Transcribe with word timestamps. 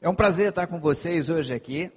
É 0.00 0.08
um 0.08 0.14
prazer 0.14 0.50
estar 0.50 0.68
com 0.68 0.78
vocês 0.78 1.28
hoje 1.28 1.52
aqui. 1.52 1.90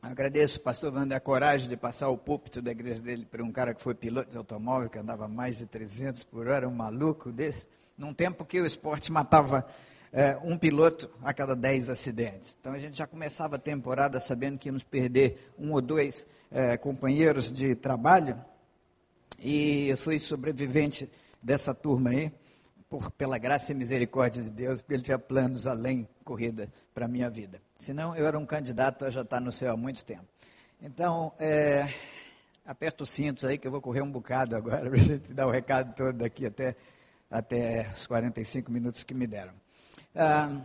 Agradeço 0.00 0.60
o 0.60 0.62
pastor 0.62 0.94
Wander 0.94 1.16
a 1.16 1.20
coragem 1.20 1.68
de 1.68 1.76
passar 1.76 2.08
o 2.08 2.16
púlpito 2.16 2.62
da 2.62 2.70
igreja 2.70 3.02
dele 3.02 3.26
para 3.28 3.42
um 3.42 3.50
cara 3.50 3.74
que 3.74 3.82
foi 3.82 3.96
piloto 3.96 4.30
de 4.30 4.36
automóvel, 4.38 4.88
que 4.88 4.96
andava 4.96 5.26
mais 5.26 5.58
de 5.58 5.66
300 5.66 6.22
por 6.22 6.46
hora, 6.46 6.68
um 6.68 6.72
maluco 6.72 7.32
desse, 7.32 7.66
num 7.98 8.14
tempo 8.14 8.44
que 8.44 8.60
o 8.60 8.64
esporte 8.64 9.10
matava 9.10 9.66
é, 10.12 10.38
um 10.44 10.56
piloto 10.56 11.10
a 11.20 11.34
cada 11.34 11.56
10 11.56 11.90
acidentes. 11.90 12.56
Então 12.60 12.72
a 12.72 12.78
gente 12.78 12.96
já 12.96 13.08
começava 13.08 13.56
a 13.56 13.58
temporada 13.58 14.20
sabendo 14.20 14.56
que 14.56 14.68
íamos 14.68 14.84
perder 14.84 15.52
um 15.58 15.72
ou 15.72 15.80
dois 15.80 16.24
é, 16.48 16.76
companheiros 16.76 17.50
de 17.50 17.74
trabalho, 17.74 18.36
e 19.36 19.88
eu 19.88 19.98
fui 19.98 20.20
sobrevivente 20.20 21.10
dessa 21.42 21.74
turma 21.74 22.10
aí 22.10 22.32
por, 22.96 23.10
pela 23.10 23.36
graça 23.36 23.72
e 23.72 23.74
misericórdia 23.74 24.42
de 24.42 24.48
Deus, 24.48 24.80
porque 24.80 24.94
Ele 24.94 25.02
tinha 25.02 25.18
planos 25.18 25.66
além 25.66 26.08
corrida 26.24 26.72
para 26.94 27.04
a 27.04 27.08
minha 27.08 27.28
vida. 27.28 27.60
Senão 27.78 28.16
eu 28.16 28.26
era 28.26 28.38
um 28.38 28.46
candidato 28.46 29.04
a 29.04 29.10
já 29.10 29.20
estar 29.20 29.38
no 29.38 29.52
céu 29.52 29.74
há 29.74 29.76
muito 29.76 30.02
tempo. 30.02 30.24
Então, 30.80 31.30
é, 31.38 31.92
aperta 32.64 33.04
os 33.04 33.10
cintos 33.10 33.44
aí 33.44 33.58
que 33.58 33.66
eu 33.66 33.70
vou 33.70 33.82
correr 33.82 34.00
um 34.00 34.10
bocado 34.10 34.56
agora 34.56 34.88
para 34.88 34.98
a 34.98 35.02
gente 35.02 35.34
dar 35.34 35.46
o 35.46 35.50
recado 35.50 35.94
todo 35.94 36.14
daqui 36.14 36.46
até, 36.46 36.74
até 37.30 37.90
os 37.94 38.06
45 38.06 38.72
minutos 38.72 39.04
que 39.04 39.12
me 39.12 39.26
deram. 39.26 39.52
Ah, 40.14 40.62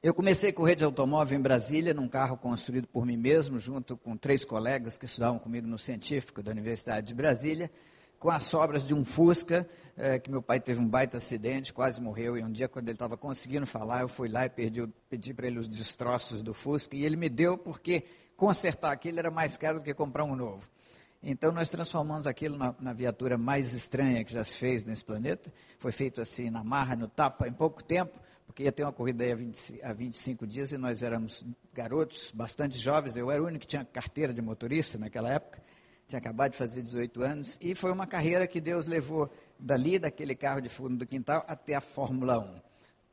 eu 0.00 0.14
comecei 0.14 0.50
a 0.50 0.52
correr 0.52 0.76
de 0.76 0.84
automóvel 0.84 1.36
em 1.36 1.42
Brasília, 1.42 1.92
num 1.92 2.06
carro 2.06 2.36
construído 2.36 2.86
por 2.86 3.04
mim 3.04 3.16
mesmo, 3.16 3.58
junto 3.58 3.96
com 3.96 4.16
três 4.16 4.44
colegas 4.44 4.96
que 4.96 5.06
estudavam 5.06 5.40
comigo 5.40 5.66
no 5.66 5.80
Científico 5.80 6.44
da 6.44 6.52
Universidade 6.52 7.08
de 7.08 7.14
Brasília 7.14 7.68
com 8.24 8.30
as 8.30 8.44
sobras 8.44 8.86
de 8.86 8.94
um 8.94 9.04
Fusca, 9.04 9.68
é, 9.98 10.18
que 10.18 10.30
meu 10.30 10.40
pai 10.40 10.58
teve 10.58 10.80
um 10.80 10.88
baita 10.88 11.18
acidente, 11.18 11.74
quase 11.74 12.00
morreu, 12.00 12.38
e 12.38 12.42
um 12.42 12.50
dia, 12.50 12.66
quando 12.66 12.88
ele 12.88 12.94
estava 12.94 13.18
conseguindo 13.18 13.66
falar, 13.66 14.00
eu 14.00 14.08
fui 14.08 14.30
lá 14.30 14.46
e 14.46 14.48
perdi, 14.48 14.86
pedi 15.10 15.34
para 15.34 15.46
ele 15.46 15.58
os 15.58 15.68
destroços 15.68 16.42
do 16.42 16.54
Fusca, 16.54 16.96
e 16.96 17.04
ele 17.04 17.16
me 17.16 17.28
deu 17.28 17.58
porque 17.58 18.06
consertar 18.34 18.92
aquilo 18.92 19.18
era 19.18 19.30
mais 19.30 19.58
caro 19.58 19.78
do 19.78 19.84
que 19.84 19.92
comprar 19.92 20.24
um 20.24 20.34
novo. 20.34 20.66
Então, 21.22 21.52
nós 21.52 21.68
transformamos 21.68 22.26
aquilo 22.26 22.56
na, 22.56 22.74
na, 22.80 22.94
viatura 22.94 23.36
mais 23.36 23.74
estranha 23.74 24.24
que 24.24 24.32
já 24.32 24.42
se 24.42 24.56
fez 24.56 24.86
nesse 24.86 25.04
planeta. 25.04 25.52
Foi 25.78 25.92
feito 25.92 26.22
assim, 26.22 26.48
na 26.48 26.64
marra, 26.64 26.96
no 26.96 27.06
tapa, 27.06 27.46
em 27.46 27.52
pouco 27.52 27.84
tempo, 27.84 28.18
porque 28.46 28.62
ia 28.62 28.72
ter 28.72 28.84
uma 28.84 28.92
corrida 28.92 29.22
aí 29.22 29.32
há, 29.32 29.36
20, 29.36 29.80
há 29.82 29.92
25 29.92 30.46
dias 30.46 30.72
e 30.72 30.78
nós 30.78 31.02
éramos 31.02 31.44
garotos, 31.74 32.32
bastante 32.34 32.78
jovens. 32.78 33.18
Eu 33.18 33.30
era 33.30 33.42
o 33.42 33.46
único 33.46 33.60
que 33.60 33.66
tinha 33.66 33.84
carteira 33.84 34.32
de 34.32 34.40
motorista 34.40 34.96
naquela 34.96 35.30
época 35.30 35.62
tinha 36.06 36.18
acabado 36.18 36.52
de 36.52 36.58
fazer 36.58 36.82
18 36.82 37.22
anos, 37.22 37.58
e 37.60 37.74
foi 37.74 37.90
uma 37.90 38.06
carreira 38.06 38.46
que 38.46 38.60
Deus 38.60 38.86
levou 38.86 39.30
dali, 39.58 39.98
daquele 39.98 40.34
carro 40.34 40.60
de 40.60 40.68
fundo 40.68 40.96
do 40.96 41.06
quintal, 41.06 41.44
até 41.48 41.74
a 41.74 41.80
Fórmula 41.80 42.38
1. 42.38 42.60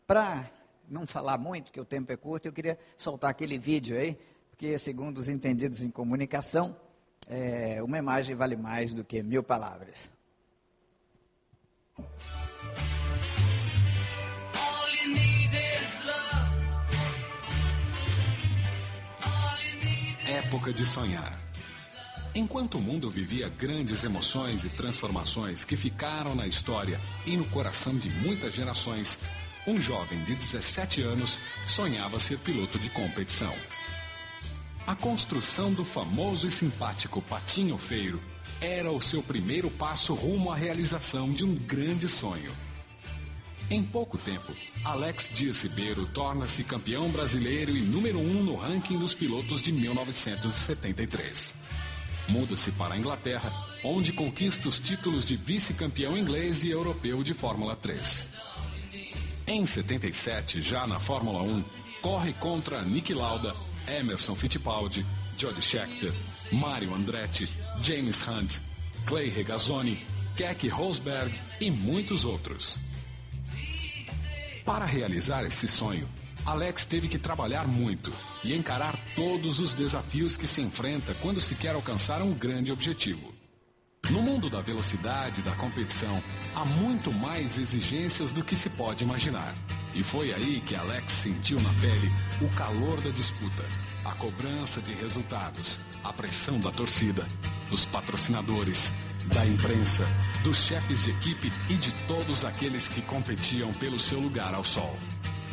Para 0.06 0.50
não 0.90 1.08
falar 1.08 1.38
muito, 1.38 1.72
que 1.72 1.80
o 1.80 1.86
tempo 1.86 2.12
é 2.12 2.18
curto, 2.18 2.48
eu 2.48 2.54
queria 2.54 2.78
soltar 2.98 3.32
aquele 3.32 3.58
vídeo 3.58 3.98
aí, 3.98 4.18
porque, 4.50 4.78
segundo 4.78 5.18
os 5.18 5.30
entendidos 5.30 5.82
em 5.82 5.90
comunicação, 5.90 6.76
é, 7.28 7.82
uma 7.82 7.98
imagem 7.98 8.36
vale 8.36 8.56
mais 8.56 8.94
do 8.94 9.04
que 9.04 9.24
mil 9.24 9.42
palavras. 9.42 10.12
Época 20.28 20.74
de 20.74 20.86
sonhar 20.86 21.51
Enquanto 22.34 22.78
o 22.78 22.82
mundo 22.82 23.10
vivia 23.10 23.50
grandes 23.50 24.06
emoções 24.06 24.64
e 24.64 24.70
transformações 24.70 25.66
que 25.66 25.76
ficaram 25.76 26.34
na 26.34 26.48
história 26.48 26.98
e 27.26 27.36
no 27.36 27.44
coração 27.46 27.98
de 27.98 28.10
muitas 28.10 28.54
gerações, 28.54 29.20
um 29.68 29.78
jovem 29.78 30.24
de 30.24 30.34
17 30.36 31.02
anos 31.02 31.38
sonhava 31.68 32.20
ser 32.20 32.40
piloto 32.40 32.80
de 32.80 32.90
competição. 32.90 33.54
A 34.88 34.96
construção 34.96 35.74
do 35.74 35.84
famoso 35.84 36.48
e 36.48 36.52
simpático 36.52 37.22
Patinho 37.22 37.78
Feiro 37.78 38.22
era 38.62 38.90
o 38.90 39.02
seu 39.02 39.22
primeiro 39.22 39.70
passo 39.70 40.14
rumo 40.14 40.52
à 40.52 40.56
realização 40.56 41.30
de 41.30 41.44
um 41.44 41.54
grande 41.54 42.08
sonho. 42.08 42.54
Em 43.70 43.84
pouco 43.84 44.18
tempo, 44.18 44.54
Alex 44.86 45.30
Dias 45.34 45.64
Ribeiro 45.64 46.06
torna-se 46.08 46.64
campeão 46.64 47.10
brasileiro 47.10 47.76
e 47.76 47.82
número 47.82 48.20
um 48.20 48.42
no 48.42 48.56
ranking 48.56 48.98
dos 48.98 49.14
pilotos 49.14 49.62
de 49.62 49.72
1973 49.74 51.60
muda-se 52.28 52.72
para 52.72 52.94
a 52.94 52.98
Inglaterra, 52.98 53.52
onde 53.84 54.14
conquista 54.14 54.70
os 54.70 54.80
títulos 54.80 55.26
de 55.26 55.36
vice-campeão 55.36 56.18
inglês 56.18 56.64
e 56.64 56.70
europeu 56.70 57.24
de 57.24 57.34
Fórmula 57.34 57.76
3. 57.76 58.26
Em 59.48 59.66
77, 59.66 60.62
já 60.62 60.88
na 60.88 61.00
Fórmula 61.00 61.42
1, 61.42 61.64
corre 62.02 62.34
contra 62.34 62.82
Nick 62.82 63.14
Lauda, 63.14 63.56
Emerson 63.88 64.36
Fittipaldi, 64.36 65.06
Jody 65.38 65.62
Scheckter, 65.62 66.14
Mario 66.52 66.94
Andretti, 66.94 67.50
James 67.82 68.26
Hunt, 68.28 68.60
Clay 69.06 69.30
Regazzoni, 69.30 70.06
Keck 70.36 70.68
Rosberg 70.68 71.34
e 71.60 71.70
muitos 71.70 72.24
outros. 72.26 72.80
Para 74.64 74.86
realizar 74.86 75.44
esse 75.44 75.68
sonho, 75.68 76.08
Alex 76.46 76.86
teve 76.86 77.08
que 77.08 77.20
trabalhar 77.20 77.68
muito 77.68 78.12
e 78.44 78.54
encarar 78.56 78.98
todos 79.16 79.60
os 79.60 79.74
desafios 79.74 80.36
que 80.36 80.48
se 80.48 80.62
enfrenta 80.62 81.14
quando 81.22 81.40
se 81.40 81.54
quer 81.56 81.76
alcançar 81.76 82.22
um 82.22 82.34
grande 82.34 82.72
objetivo. 82.72 83.32
No 84.10 84.22
mundo 84.22 84.50
da 84.50 84.60
velocidade 84.60 85.40
e 85.40 85.44
da 85.44 85.52
competição, 85.52 86.22
há 86.56 86.66
muito 86.66 87.14
mais 87.14 87.58
exigências 87.58 88.32
do 88.32 88.44
que 88.44 88.56
se 88.56 88.70
pode 88.70 89.04
imaginar. 89.04 89.56
E 89.94 90.04
foi 90.04 90.34
aí 90.34 90.62
que 90.62 90.76
Alex 90.76 91.14
sentiu 91.14 91.60
na 91.62 91.70
pele 91.80 92.12
o 92.42 92.50
calor 92.56 93.00
da 93.02 93.12
disputa, 93.12 93.64
a 94.04 94.14
cobrança 94.16 94.82
de 94.82 94.94
resultados, 94.94 95.80
a 96.04 96.12
pressão 96.12 96.60
da 96.60 96.72
torcida, 96.72 97.28
dos 97.70 97.86
patrocinadores, 97.86 98.92
da 99.28 99.46
imprensa, 99.46 100.06
dos 100.44 100.58
chefes 100.58 101.04
de 101.04 101.12
equipe 101.12 101.54
e 101.70 101.76
de 101.76 101.92
todos 102.08 102.44
aqueles 102.44 102.88
que 102.88 103.02
competiam 103.04 103.72
pelo 103.74 104.00
seu 104.00 104.20
lugar 104.20 104.56
ao 104.56 104.64
sol. 104.64 104.98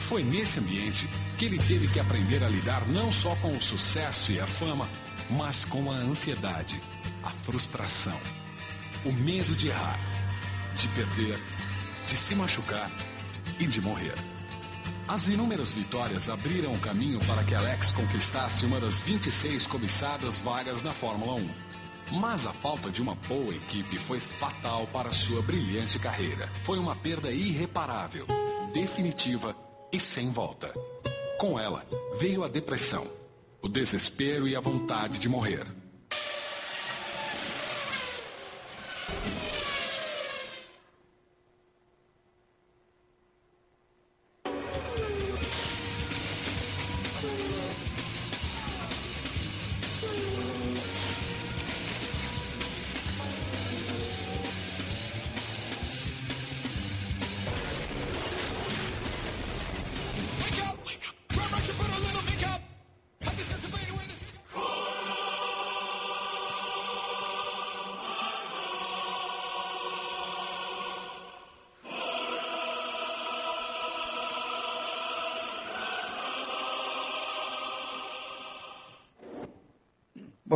Foi 0.08 0.24
nesse 0.24 0.58
ambiente 0.58 1.06
que 1.36 1.44
ele 1.44 1.58
teve 1.58 1.86
que 1.86 2.00
aprender 2.00 2.42
a 2.42 2.48
lidar 2.48 2.88
não 2.88 3.12
só 3.12 3.36
com 3.36 3.54
o 3.54 3.60
sucesso 3.60 4.32
e 4.32 4.40
a 4.40 4.46
fama, 4.46 4.88
mas 5.28 5.66
com 5.66 5.92
a 5.92 5.96
ansiedade, 5.96 6.80
a 7.22 7.28
frustração, 7.28 8.18
o 9.04 9.12
medo 9.12 9.54
de 9.54 9.68
errar, 9.68 10.00
de 10.76 10.88
perder, 10.88 11.38
de 12.06 12.16
se 12.16 12.34
machucar 12.34 12.90
e 13.60 13.66
de 13.66 13.82
morrer. 13.82 14.14
As 15.06 15.28
inúmeras 15.28 15.72
vitórias 15.72 16.30
abriram 16.30 16.72
o 16.72 16.80
caminho 16.80 17.20
para 17.26 17.44
que 17.44 17.54
Alex 17.54 17.92
conquistasse 17.92 18.64
uma 18.64 18.80
das 18.80 19.00
26 19.00 19.66
cobiçadas 19.66 20.38
vagas 20.38 20.82
na 20.82 20.92
Fórmula 20.92 21.34
1. 21.34 21.50
Mas 22.18 22.46
a 22.46 22.52
falta 22.54 22.90
de 22.90 23.02
uma 23.02 23.14
boa 23.14 23.54
equipe 23.54 23.98
foi 23.98 24.20
fatal 24.20 24.86
para 24.86 25.12
sua 25.12 25.42
brilhante 25.42 25.98
carreira. 25.98 26.50
Foi 26.64 26.78
uma 26.78 26.96
perda 26.96 27.30
irreparável, 27.30 28.26
definitiva 28.72 29.54
e 29.92 29.98
sem 29.98 30.30
volta. 30.30 30.72
Com 31.38 31.58
ela 31.58 31.86
veio 32.18 32.44
a 32.44 32.48
depressão, 32.48 33.06
o 33.62 33.68
desespero 33.68 34.48
e 34.48 34.56
a 34.56 34.60
vontade 34.60 35.18
de 35.18 35.28
morrer. 35.28 35.66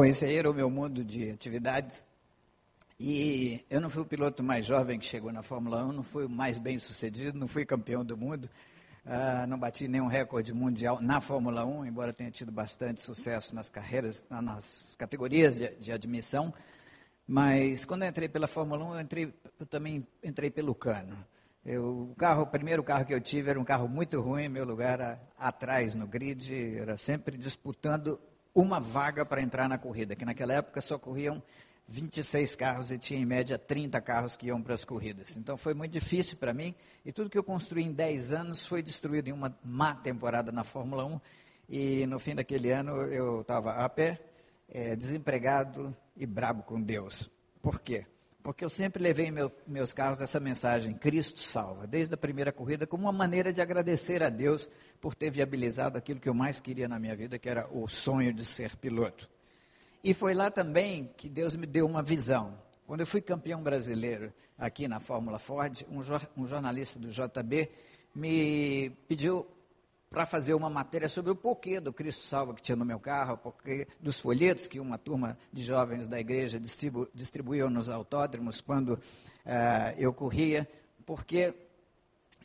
Bom, 0.03 0.07
esse 0.07 0.25
aí 0.25 0.35
era 0.35 0.51
o 0.51 0.53
meu 0.53 0.69
mundo 0.69 1.05
de 1.05 1.31
atividades. 1.31 2.05
E 2.99 3.65
eu 3.71 3.81
não 3.81 3.89
fui 3.89 4.03
o 4.03 4.05
piloto 4.05 4.43
mais 4.43 4.67
jovem 4.67 4.99
que 4.99 5.07
chegou 5.07 5.33
na 5.33 5.45
Fórmula 5.45 5.85
1, 5.85 5.93
não 5.93 6.03
fui 6.03 6.25
o 6.25 6.29
mais 6.29 6.59
bem 6.59 6.77
sucedido, 6.77 7.39
não 7.39 7.47
fui 7.47 7.65
campeão 7.65 8.05
do 8.05 8.17
mundo, 8.17 8.51
uh, 9.07 9.47
não 9.47 9.57
bati 9.57 9.87
nenhum 9.87 10.09
recorde 10.09 10.53
mundial 10.53 11.01
na 11.01 11.21
Fórmula 11.21 11.65
1, 11.65 11.87
embora 11.87 12.13
tenha 12.13 12.33
tido 12.33 12.51
bastante 12.51 13.01
sucesso 13.01 13.55
nas 13.55 13.71
carreiras, 13.71 14.25
nas 14.29 14.97
categorias 14.99 15.55
de, 15.55 15.69
de 15.77 15.93
admissão. 15.93 16.53
Mas 17.25 17.85
quando 17.85 18.03
eu 18.03 18.09
entrei 18.09 18.29
pela 18.29 18.49
Fórmula 18.49 18.85
1, 18.85 18.95
eu, 18.95 19.01
entrei, 19.03 19.35
eu 19.61 19.67
também 19.67 20.05
entrei 20.21 20.51
pelo 20.51 20.75
cano. 20.75 21.17
Eu, 21.65 22.11
o 22.11 22.15
carro, 22.17 22.43
o 22.43 22.47
primeiro 22.49 22.83
carro 22.83 23.05
que 23.05 23.15
eu 23.15 23.21
tive 23.21 23.51
era 23.51 23.61
um 23.61 23.65
carro 23.65 23.87
muito 23.87 24.21
ruim, 24.21 24.49
meu 24.49 24.65
lugar 24.65 24.95
era 24.95 25.23
atrás 25.39 25.95
no 25.95 26.09
grid, 26.09 26.77
era 26.77 26.97
sempre 26.97 27.39
disputando 27.39 28.19
uma 28.55 28.79
vaga 28.79 29.25
para 29.25 29.43
entrar 29.43 29.69
na 29.69 29.79
corrida, 29.79 30.15
que 30.15 30.25
naquela 30.25 30.55
época 30.55 30.81
só 30.81 30.99
corriam 30.99 31.43
26 31.89 32.55
carros 32.55 32.91
e 32.91 32.99
tinha 32.99 33.21
em 33.21 33.27
média 33.27 33.59
30 33.59 34.01
carros 34.01 34.37
que 34.37 34.47
iam 34.47 34.63
para 34.63 34.75
as 34.75 34.85
corridas. 34.85 35.37
Então 35.37 35.57
foi 35.57 35.75
muito 35.75 35.93
difícil 35.93 36.37
para 36.37 36.55
mim 36.55 36.75
e 37.05 37.13
tudo 37.13 37.31
que 37.31 37.39
eu 37.39 37.45
construí 37.45 37.85
em 37.85 37.93
10 37.93 38.33
anos 38.33 38.67
foi 38.67 38.83
destruído 38.83 39.29
em 39.29 39.33
uma 39.33 39.57
má 39.65 39.95
temporada 39.95 40.53
na 40.53 40.65
Fórmula 40.65 41.05
1 41.05 41.21
e 41.69 42.07
no 42.07 42.19
fim 42.19 42.35
daquele 42.35 42.71
ano 42.71 42.97
eu 43.03 43.41
estava 43.41 43.73
a 43.73 43.89
pé, 43.89 44.21
é, 44.69 44.97
desempregado 44.97 45.95
e 46.17 46.27
brabo 46.27 46.63
com 46.63 46.81
Deus. 46.81 47.31
Por 47.61 47.81
quê? 47.81 48.07
Porque 48.43 48.65
eu 48.65 48.71
sempre 48.71 49.03
levei 49.03 49.27
em 49.27 49.31
meu, 49.31 49.53
meus 49.67 49.93
carros 49.93 50.21
essa 50.21 50.41
mensagem: 50.41 50.95
Cristo 50.95 51.41
salva, 51.41 51.87
desde 51.87 52.15
a 52.15 52.17
primeira 52.17 52.53
corrida, 52.53 52.87
como 52.87 53.05
uma 53.05 53.13
maneira 53.13 53.53
de 53.53 53.61
agradecer 53.61 54.23
a 54.23 54.29
Deus 54.29 54.69
por 55.01 55.15
ter 55.15 55.31
viabilizado 55.31 55.97
aquilo 55.97 56.21
que 56.21 56.29
eu 56.29 56.35
mais 56.35 56.61
queria 56.61 56.89
na 56.89 56.99
minha 56.99 57.15
vida, 57.15 57.39
que 57.39 57.49
era 57.49 57.69
o 57.73 57.89
sonho 57.89 58.33
de 58.33 58.45
ser 58.45 58.77
piloto. 58.77 59.29
E 60.03 60.13
foi 60.13 60.35
lá 60.35 60.51
também 60.51 61.11
que 61.17 61.29
Deus 61.29 61.55
me 61.55 61.67
deu 61.67 61.87
uma 61.87 62.03
visão. 62.03 62.59
Quando 62.87 63.01
eu 63.01 63.07
fui 63.07 63.21
campeão 63.21 63.63
brasileiro 63.63 64.33
aqui 64.59 64.89
na 64.89 64.99
Fórmula 64.99 65.39
Ford, 65.39 65.85
um, 65.91 66.01
um 66.43 66.47
jornalista 66.47 66.99
do 66.99 67.09
JB 67.09 67.71
me 68.15 68.91
pediu 69.09 69.47
para 70.13 70.27
fazer 70.27 70.53
uma 70.53 70.69
matéria 70.69 71.09
sobre 71.09 71.33
o 71.33 71.35
porquê 71.35 71.81
do 71.81 71.93
Cristo 71.93 72.27
Salva 72.27 72.53
que 72.53 72.61
tinha 72.61 72.77
no 72.77 72.85
meu 72.85 73.01
carro, 73.01 73.39
porquê 73.39 73.89
dos 73.99 74.21
folhetos 74.21 74.67
que 74.67 74.79
uma 74.79 74.99
turma 74.99 75.39
de 75.51 75.63
jovens 75.63 76.07
da 76.07 76.21
igreja 76.21 76.61
distribu 76.61 77.71
nos 77.71 77.89
autódromos 77.89 78.61
quando 78.61 78.91
uh, 78.91 79.01
eu 79.97 80.13
corria, 80.13 80.69
porque 81.07 81.55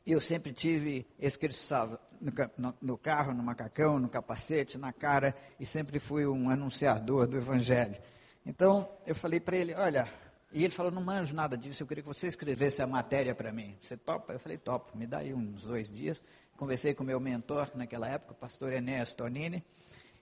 eu 0.06 0.22
sempre 0.22 0.54
tive 0.54 1.06
esse 1.20 1.38
Cristo 1.38 1.64
Salva 1.64 2.00
no, 2.22 2.32
no, 2.58 2.74
no, 2.82 2.98
carro, 2.98 3.34
no 3.34 3.44
macacão, 3.44 4.00
no 4.00 4.08
capacete, 4.08 4.78
na 4.78 4.94
cara, 4.94 5.36
e 5.60 5.66
sempre 5.66 6.00
fui 6.00 6.26
um 6.26 6.50
anunciador 6.50 7.28
do 7.28 7.38
Evangelho. 7.38 7.98
Então, 8.46 8.90
eu 9.06 9.14
falei 9.14 9.42
para 9.42 9.58
ele, 9.58 9.74
olha, 9.76 10.08
e 10.54 10.64
ele 10.64 10.74
falou, 10.74 10.92
não 10.92 11.04
manjo 11.04 11.36
nada 11.36 11.58
disso, 11.58 11.84
eu 11.84 11.88
queria 11.88 12.02
que 12.02 12.08
você 12.08 12.28
escrevesse 12.28 12.82
a 12.82 12.88
matéria 12.88 13.36
para 13.36 13.52
mim. 13.52 13.78
Você 13.82 13.98
topa? 13.98 14.34
Eu 14.34 14.40
falei, 14.40 14.58
topo, 14.58 14.98
me 14.98 15.06
dá 15.06 15.20
aí 15.20 15.34
uns 15.34 15.64
dois 15.64 15.92
dias. 15.92 16.24
Conversei 16.58 16.96
com 16.96 17.04
meu 17.04 17.20
mentor 17.20 17.70
naquela 17.76 18.08
época, 18.08 18.34
o 18.34 18.36
pastor 18.36 18.74
Enéas 18.74 19.14
Tonini, 19.14 19.64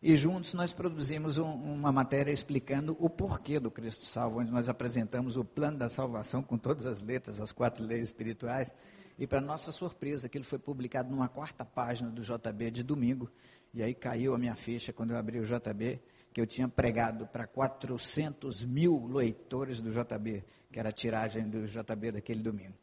e 0.04 0.18
juntos 0.18 0.54
nós 0.54 0.74
produzimos 0.74 1.38
um, 1.38 1.50
uma 1.50 1.94
matéria 1.94 2.30
explicando 2.30 2.94
o 3.00 3.10
porquê 3.10 3.58
do 3.58 3.72
Cristo 3.72 4.04
Salvo, 4.04 4.42
onde 4.42 4.52
nós 4.52 4.68
apresentamos 4.68 5.38
o 5.38 5.46
plano 5.46 5.78
da 5.78 5.88
salvação 5.88 6.44
com 6.44 6.58
todas 6.58 6.86
as 6.86 7.00
letras, 7.02 7.40
as 7.40 7.54
quatro 7.54 7.86
leis 7.86 8.04
espirituais. 8.04 8.76
E 9.18 9.26
para 9.26 9.40
nossa 9.40 9.72
surpresa, 9.72 10.28
aquilo 10.28 10.44
foi 10.44 10.60
publicado 10.60 11.10
numa 11.10 11.30
quarta 11.30 11.64
página 11.64 12.10
do 12.10 12.22
JB 12.22 12.70
de 12.70 12.84
domingo. 12.84 13.32
E 13.74 13.82
aí 13.82 13.94
caiu 13.94 14.36
a 14.36 14.38
minha 14.38 14.58
ficha 14.58 14.92
quando 14.92 15.12
eu 15.12 15.18
abri 15.18 15.40
o 15.40 15.46
JB, 15.46 16.02
que 16.34 16.42
eu 16.42 16.46
tinha 16.46 16.68
pregado 16.68 17.26
para 17.28 17.48
400 17.48 18.66
mil 18.66 19.08
leitores 19.08 19.80
do 19.80 19.90
JB, 19.90 20.44
que 20.70 20.78
era 20.78 20.90
a 20.90 20.92
tiragem 20.92 21.48
do 21.48 21.66
JB 21.66 22.12
daquele 22.12 22.44
domingo. 22.44 22.74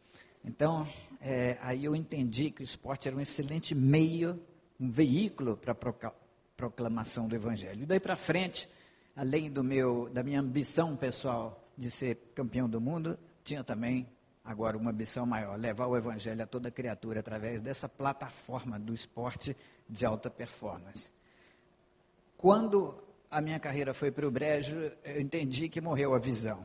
Então, 0.42 0.88
é, 1.24 1.56
aí 1.60 1.84
eu 1.84 1.94
entendi 1.94 2.50
que 2.50 2.62
o 2.62 2.64
esporte 2.64 3.06
era 3.06 3.16
um 3.16 3.20
excelente 3.20 3.76
meio, 3.76 4.42
um 4.80 4.90
veículo 4.90 5.56
para 5.56 5.72
a 5.72 6.12
proclamação 6.56 7.28
do 7.28 7.36
Evangelho. 7.36 7.84
E 7.84 7.86
daí 7.86 8.00
para 8.00 8.16
frente, 8.16 8.68
além 9.14 9.48
do 9.48 9.62
meu, 9.62 10.10
da 10.12 10.24
minha 10.24 10.40
ambição 10.40 10.96
pessoal 10.96 11.64
de 11.78 11.88
ser 11.92 12.16
campeão 12.34 12.68
do 12.68 12.80
mundo, 12.80 13.16
tinha 13.44 13.62
também 13.62 14.08
agora 14.44 14.76
uma 14.76 14.90
ambição 14.90 15.24
maior, 15.24 15.56
levar 15.56 15.86
o 15.86 15.96
Evangelho 15.96 16.42
a 16.42 16.46
toda 16.46 16.72
criatura 16.72 17.20
através 17.20 17.62
dessa 17.62 17.88
plataforma 17.88 18.76
do 18.76 18.92
esporte 18.92 19.56
de 19.88 20.04
alta 20.04 20.28
performance. 20.28 21.08
Quando 22.36 23.00
a 23.30 23.40
minha 23.40 23.60
carreira 23.60 23.94
foi 23.94 24.10
para 24.10 24.26
o 24.26 24.30
brejo, 24.30 24.90
eu 25.04 25.20
entendi 25.20 25.68
que 25.68 25.80
morreu 25.80 26.14
a 26.14 26.18
visão. 26.18 26.64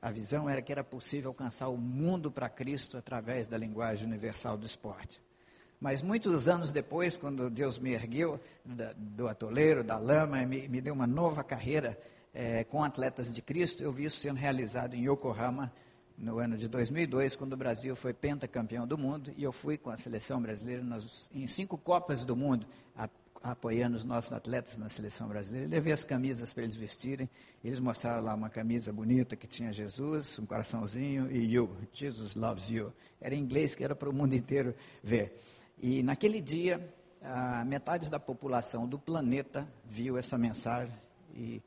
A 0.00 0.10
visão 0.10 0.48
era 0.48 0.62
que 0.62 0.70
era 0.70 0.84
possível 0.84 1.30
alcançar 1.30 1.68
o 1.68 1.76
mundo 1.76 2.30
para 2.30 2.48
Cristo 2.48 2.96
através 2.96 3.48
da 3.48 3.58
linguagem 3.58 4.06
universal 4.06 4.56
do 4.56 4.64
esporte. 4.64 5.22
Mas 5.80 6.02
muitos 6.02 6.48
anos 6.48 6.72
depois, 6.72 7.16
quando 7.16 7.48
Deus 7.48 7.78
me 7.78 7.92
ergueu 7.92 8.40
do 8.96 9.28
atoleiro, 9.28 9.84
da 9.84 9.96
lama, 9.96 10.44
me, 10.44 10.68
me 10.68 10.80
deu 10.80 10.94
uma 10.94 11.06
nova 11.06 11.44
carreira 11.44 11.98
é, 12.34 12.64
com 12.64 12.82
atletas 12.82 13.34
de 13.34 13.40
Cristo, 13.42 13.82
eu 13.82 13.92
vi 13.92 14.04
isso 14.04 14.18
sendo 14.18 14.36
realizado 14.36 14.94
em 14.94 15.08
Yokohama 15.08 15.72
no 16.16 16.38
ano 16.38 16.56
de 16.56 16.66
2002, 16.68 17.36
quando 17.36 17.52
o 17.52 17.56
Brasil 17.56 17.94
foi 17.94 18.12
pentacampeão 18.12 18.86
do 18.86 18.98
mundo, 18.98 19.32
e 19.36 19.44
eu 19.44 19.52
fui 19.52 19.78
com 19.78 19.88
a 19.88 19.96
seleção 19.96 20.42
brasileira 20.42 20.82
nas, 20.82 21.30
em 21.32 21.46
cinco 21.46 21.78
Copas 21.78 22.24
do 22.24 22.34
Mundo, 22.34 22.66
a, 22.96 23.08
apoiando 23.42 23.96
os 23.96 24.04
nossos 24.04 24.32
atletas 24.32 24.78
na 24.78 24.88
seleção 24.88 25.28
brasileira. 25.28 25.68
Levei 25.68 25.92
as 25.92 26.04
camisas 26.04 26.52
para 26.52 26.64
eles 26.64 26.76
vestirem. 26.76 27.28
Eles 27.64 27.78
mostraram 27.80 28.24
lá 28.24 28.34
uma 28.34 28.50
camisa 28.50 28.92
bonita 28.92 29.36
que 29.36 29.46
tinha 29.46 29.72
Jesus, 29.72 30.38
um 30.38 30.46
coraçãozinho 30.46 31.30
e 31.30 31.54
You, 31.54 31.70
Jesus 31.92 32.34
loves 32.34 32.68
you. 32.68 32.92
Era 33.20 33.34
em 33.34 33.40
inglês 33.40 33.74
que 33.74 33.84
era 33.84 33.94
para 33.94 34.08
o 34.08 34.12
mundo 34.12 34.34
inteiro 34.34 34.74
ver. 35.02 35.40
E 35.80 36.02
naquele 36.02 36.40
dia, 36.40 36.92
metade 37.66 38.10
da 38.10 38.18
população 38.18 38.88
do 38.88 38.98
planeta 38.98 39.66
viu 39.84 40.18
essa 40.18 40.36
mensagem 40.36 40.94
e 41.34 41.62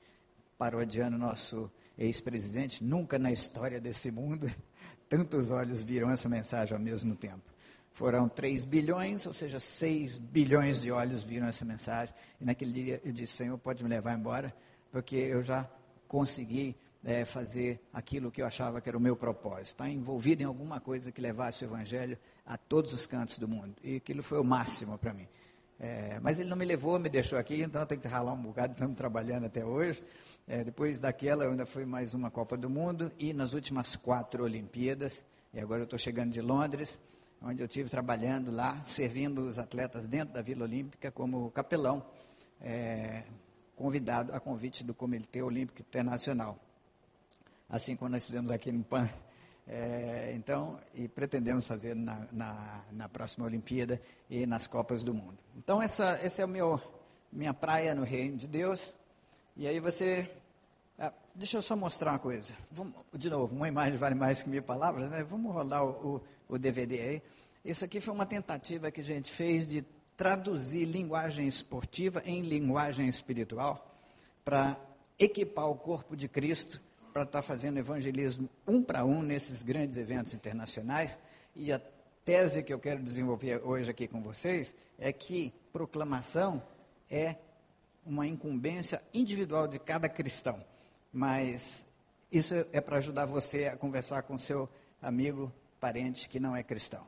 parodiando 0.58 1.18
nosso 1.18 1.72
ex-presidente, 1.98 2.84
nunca 2.84 3.18
na 3.18 3.32
história 3.32 3.80
desse 3.80 4.12
mundo 4.12 4.50
tantos 5.10 5.52
olhos 5.52 5.84
viram 5.84 6.10
essa 6.10 6.30
mensagem 6.30 6.76
ao 6.76 6.82
mesmo 6.82 7.16
tempo. 7.16 7.52
Foram 7.94 8.30
3 8.30 8.64
bilhões, 8.64 9.26
ou 9.26 9.34
seja, 9.34 9.60
6 9.60 10.18
bilhões 10.18 10.82
de 10.82 10.92
olhos 10.92 11.24
viram 11.24 11.48
essa 11.48 11.66
mensagem. 11.66 12.14
E 12.40 12.46
naquele 12.46 12.72
dia 12.72 13.02
eu 13.04 13.12
disse: 13.12 13.34
Senhor, 13.34 13.58
pode 13.58 13.84
me 13.84 13.90
levar 13.90 14.18
embora, 14.18 14.54
porque 14.92 15.16
eu 15.16 15.44
já 15.44 15.70
consegui 16.08 16.76
é, 17.04 17.26
fazer 17.26 17.80
aquilo 17.94 18.32
que 18.32 18.42
eu 18.42 18.46
achava 18.46 18.80
que 18.80 18.88
era 18.88 18.98
o 18.98 19.02
meu 19.02 19.16
propósito. 19.16 19.68
Estar 19.68 19.90
envolvido 19.90 20.42
em 20.42 20.46
alguma 20.46 20.80
coisa 20.80 21.12
que 21.12 21.20
levasse 21.20 21.66
o 21.66 21.68
Evangelho 21.68 22.18
a 22.46 22.58
todos 22.58 22.94
os 22.94 23.06
cantos 23.06 23.38
do 23.38 23.48
mundo. 23.48 23.76
E 23.84 23.98
aquilo 23.98 24.24
foi 24.24 24.40
o 24.40 24.44
máximo 24.44 24.98
para 24.98 25.14
mim. 25.14 25.28
É, 25.80 26.20
mas 26.22 26.38
ele 26.38 26.48
não 26.48 26.56
me 26.56 26.64
levou, 26.64 27.00
me 27.00 27.10
deixou 27.10 27.40
aqui, 27.40 27.62
então 27.62 27.84
tenho 27.88 28.00
que 28.00 28.08
ralar 28.08 28.34
um 28.34 28.42
bocado, 28.42 28.74
estamos 28.74 28.96
trabalhando 28.96 29.46
até 29.46 29.66
hoje. 29.66 30.04
É, 30.48 30.64
depois 30.64 31.00
daquela, 31.00 31.44
eu 31.44 31.52
ainda 31.52 31.66
fui 31.66 31.86
mais 31.86 32.14
uma 32.14 32.30
Copa 32.30 32.56
do 32.56 32.70
Mundo 32.70 33.12
e 33.18 33.34
nas 33.34 33.54
últimas 33.54 33.96
quatro 33.96 34.44
Olimpíadas. 34.44 35.26
E 35.54 35.60
agora 35.60 35.82
eu 35.82 35.86
estou 35.86 35.98
chegando 36.00 36.32
de 36.32 36.42
Londres 36.42 37.00
onde 37.42 37.62
eu 37.62 37.68
tive 37.68 37.90
trabalhando 37.90 38.52
lá, 38.52 38.84
servindo 38.84 39.42
os 39.48 39.58
atletas 39.58 40.08
dentro 40.08 40.34
da 40.34 40.42
Vila 40.42 40.64
Olímpica 40.64 41.12
como 41.12 41.50
capelão, 41.52 42.06
é, 42.62 43.24
convidado 43.76 44.34
a 44.34 44.40
convite 44.40 44.84
do 44.84 44.94
Comitê 44.94 45.42
Olímpico 45.42 45.82
Internacional. 45.82 46.60
Assim 47.68 47.96
como 47.96 48.12
nós 48.12 48.26
fizemos 48.26 48.52
aqui 48.52 48.72
no 48.72 48.84
PAN. 48.84 49.10
É, 49.68 50.34
então, 50.36 50.80
e 50.94 51.08
pretendemos 51.08 51.68
fazer 51.68 51.96
na, 51.96 52.28
na, 52.32 52.84
na, 52.92 53.10
próxima 53.10 53.46
Olimpíada 53.46 54.02
e 54.30 54.46
nas 54.46 54.68
Copas 54.68 55.04
do 55.04 55.14
Mundo. 55.14 55.38
Então, 55.56 55.82
essa, 55.82 56.20
essa 56.22 56.42
é 56.42 56.46
a 56.46 56.80
minha 57.32 57.54
praia 57.54 57.96
no 57.96 58.04
Reino 58.04 58.38
de 58.38 58.48
Deus. 58.48 58.94
E 59.56 59.68
aí 59.68 59.80
você 59.80 60.30
deixa 61.36 61.58
eu 61.58 61.62
só 61.62 61.76
mostrar 61.76 62.12
uma 62.12 62.20
coisa. 62.20 62.54
Vamos, 62.72 62.94
de 63.14 63.30
novo, 63.30 63.56
uma 63.56 63.68
imagem 63.68 63.98
vale 63.98 64.16
mais 64.16 64.42
que 64.44 64.50
mil 64.50 64.64
palavras, 64.64 65.10
né? 65.10 65.24
Vamos 65.24 65.54
rodar 65.54 65.84
o, 65.84 66.16
o, 66.16 66.22
o 66.56 66.58
DVD 66.58 67.02
aí. 67.02 67.22
Isso 67.64 67.86
aqui 67.86 68.02
foi 68.02 68.14
uma 68.14 68.26
tentativa 68.26 68.92
que 68.92 69.02
a 69.02 69.04
gente 69.04 69.32
fez 69.32 69.68
de 69.68 69.86
traduzir 70.18 70.86
linguagem 70.86 71.48
esportiva 71.48 72.22
em 72.26 72.42
linguagem 72.42 73.08
espiritual 73.08 73.96
para 74.44 74.78
equipar 75.18 75.68
o 75.68 75.76
corpo 75.76 76.16
de 76.16 76.28
Cristo 76.28 76.82
para 77.14 77.24
estar 77.24 77.40
tá 77.40 77.42
fazendo 77.42 77.78
evangelismo 77.78 78.50
um 78.68 78.82
para 78.82 79.06
um 79.06 79.22
nesses 79.22 79.64
grandes 79.64 79.98
eventos 79.98 80.34
internacionais. 80.34 81.20
E 81.56 81.72
a 81.72 81.82
tese 82.24 82.64
que 82.64 82.74
eu 82.74 82.80
quero 82.80 83.02
desenvolver 83.04 83.62
hoje 83.64 83.90
aqui 83.92 84.08
com 84.08 84.22
vocês 84.22 84.74
é 84.98 85.12
que 85.12 85.54
proclamação 85.74 86.62
é 87.10 87.36
uma 88.06 88.26
incumbência 88.26 89.02
individual 89.14 89.68
de 89.68 89.78
cada 89.78 90.10
cristão. 90.10 90.64
Mas 91.12 91.86
isso 92.32 92.56
é 92.72 92.80
para 92.80 92.98
ajudar 92.98 93.26
você 93.26 93.66
a 93.66 93.76
conversar 93.76 94.24
com 94.24 94.38
seu 94.38 94.70
amigo, 95.02 95.52
parente 95.80 96.30
que 96.30 96.40
não 96.40 96.56
é 96.56 96.64
cristão. 96.64 97.06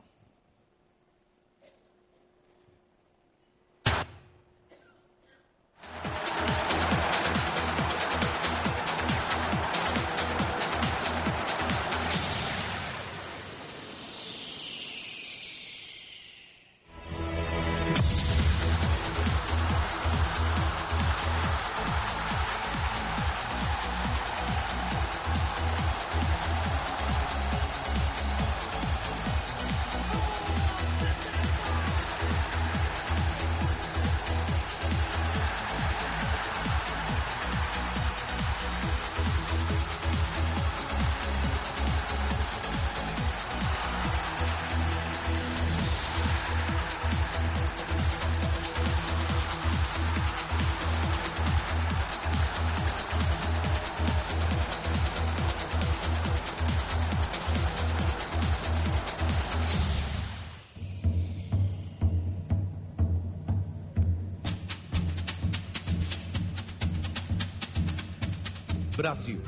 Brasil. 69.04 69.38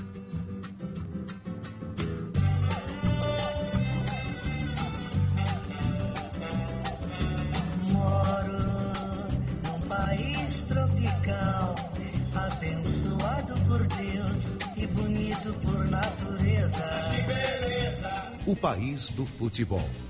Moro 7.90 8.52
num 9.64 9.80
país 9.88 10.64
tropical, 10.64 11.74
abençoado 12.34 13.54
por 13.62 13.86
Deus 13.86 14.56
e 14.76 14.86
bonito 14.88 15.54
por 15.62 15.88
natureza. 15.88 16.84
O 18.46 18.54
país 18.54 19.10
do 19.12 19.24
futebol. 19.24 19.80
Futebol 19.80 20.05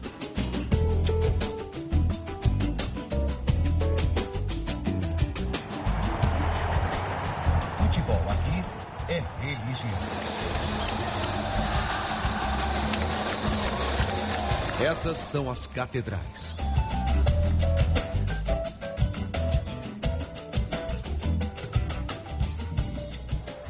Essas 14.99 15.19
são 15.19 15.51
as 15.51 15.67
catedrais. 15.67 16.57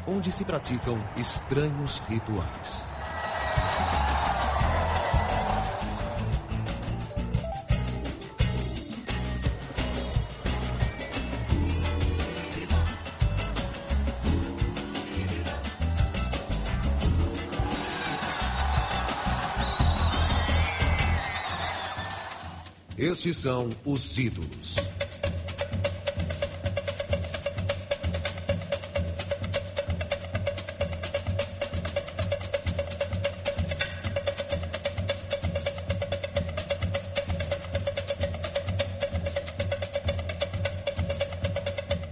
Onde 0.07 0.31
se 0.31 0.45
praticam 0.45 0.97
estranhos 1.17 1.99
rituais. 2.07 2.86
Estes 23.09 23.37
são 23.37 23.69
os 23.85 24.17
ídolos. 24.17 24.75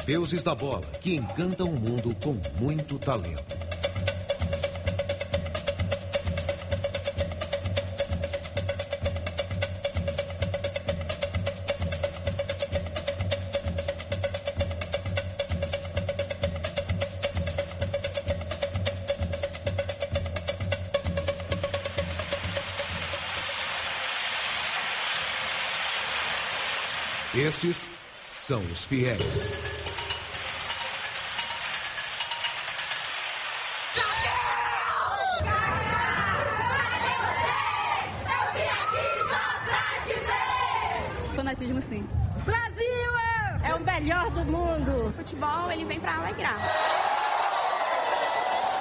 Deuses 0.06 0.44
da 0.44 0.56
bola 0.56 0.80
que 1.02 1.16
encantam 1.16 1.68
o 1.68 1.78
mundo 1.78 2.16
com 2.24 2.40
muito 2.58 2.98
talento. 2.98 3.55
São 28.46 28.62
os 28.72 28.86
fiéis. 28.86 29.50
Fanatismo 41.36 41.82
sim. 41.82 42.08
Brasil 42.46 42.86
é 43.64 43.74
o 43.74 43.80
melhor 43.80 44.30
do 44.30 44.46
mundo. 44.46 45.08
O 45.08 45.12
futebol, 45.12 45.72
ele 45.72 45.84
vem 45.86 46.00
pra 46.00 46.18
alegrar. 46.18 46.60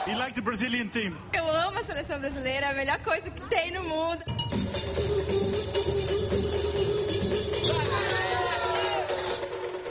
You 0.07 0.19
like 0.19 0.35
the 0.35 0.43
Brazilian 0.43 0.89
team? 0.89 1.17
Eu 1.33 1.51
amo 1.51 1.79
a 1.79 1.83
seleção 1.83 2.19
brasileira, 2.19 2.67
é 2.67 2.71
a 2.71 2.75
melhor 2.75 2.99
coisa 2.99 3.31
que 3.31 3.41
tem 3.49 3.71
no 3.71 3.83
mundo. 3.85 4.23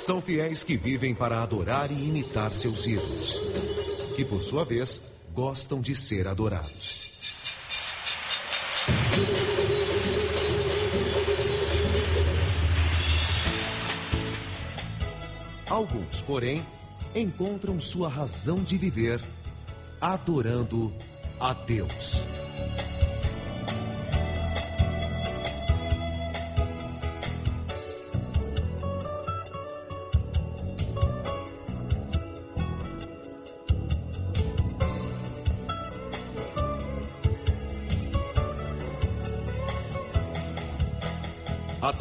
São 0.05 0.19
fiéis 0.19 0.65
que 0.65 0.75
vivem 0.75 1.15
para 1.15 1.41
adorar 1.41 1.89
e 1.89 1.93
imitar 1.93 2.53
seus 2.53 2.86
ídolos, 2.86 3.39
que 4.17 4.25
por 4.25 4.41
sua 4.41 4.65
vez 4.65 5.00
gostam 5.33 5.79
de 5.79 5.95
ser 5.95 6.27
adorados. 6.27 7.13
Alguns, 15.69 16.19
porém, 16.19 16.62
encontram 17.15 17.79
sua 17.79 18.10
razão 18.10 18.62
de 18.62 18.77
viver 18.77 19.22
adorando 20.01 20.93
a 21.39 21.53
Deus. 21.53 22.43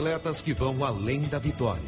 Atletas 0.03 0.43
que 0.43 0.53
vão 0.53 0.85
além 0.85 1.21
da 1.21 1.39
vitória. 1.39 1.81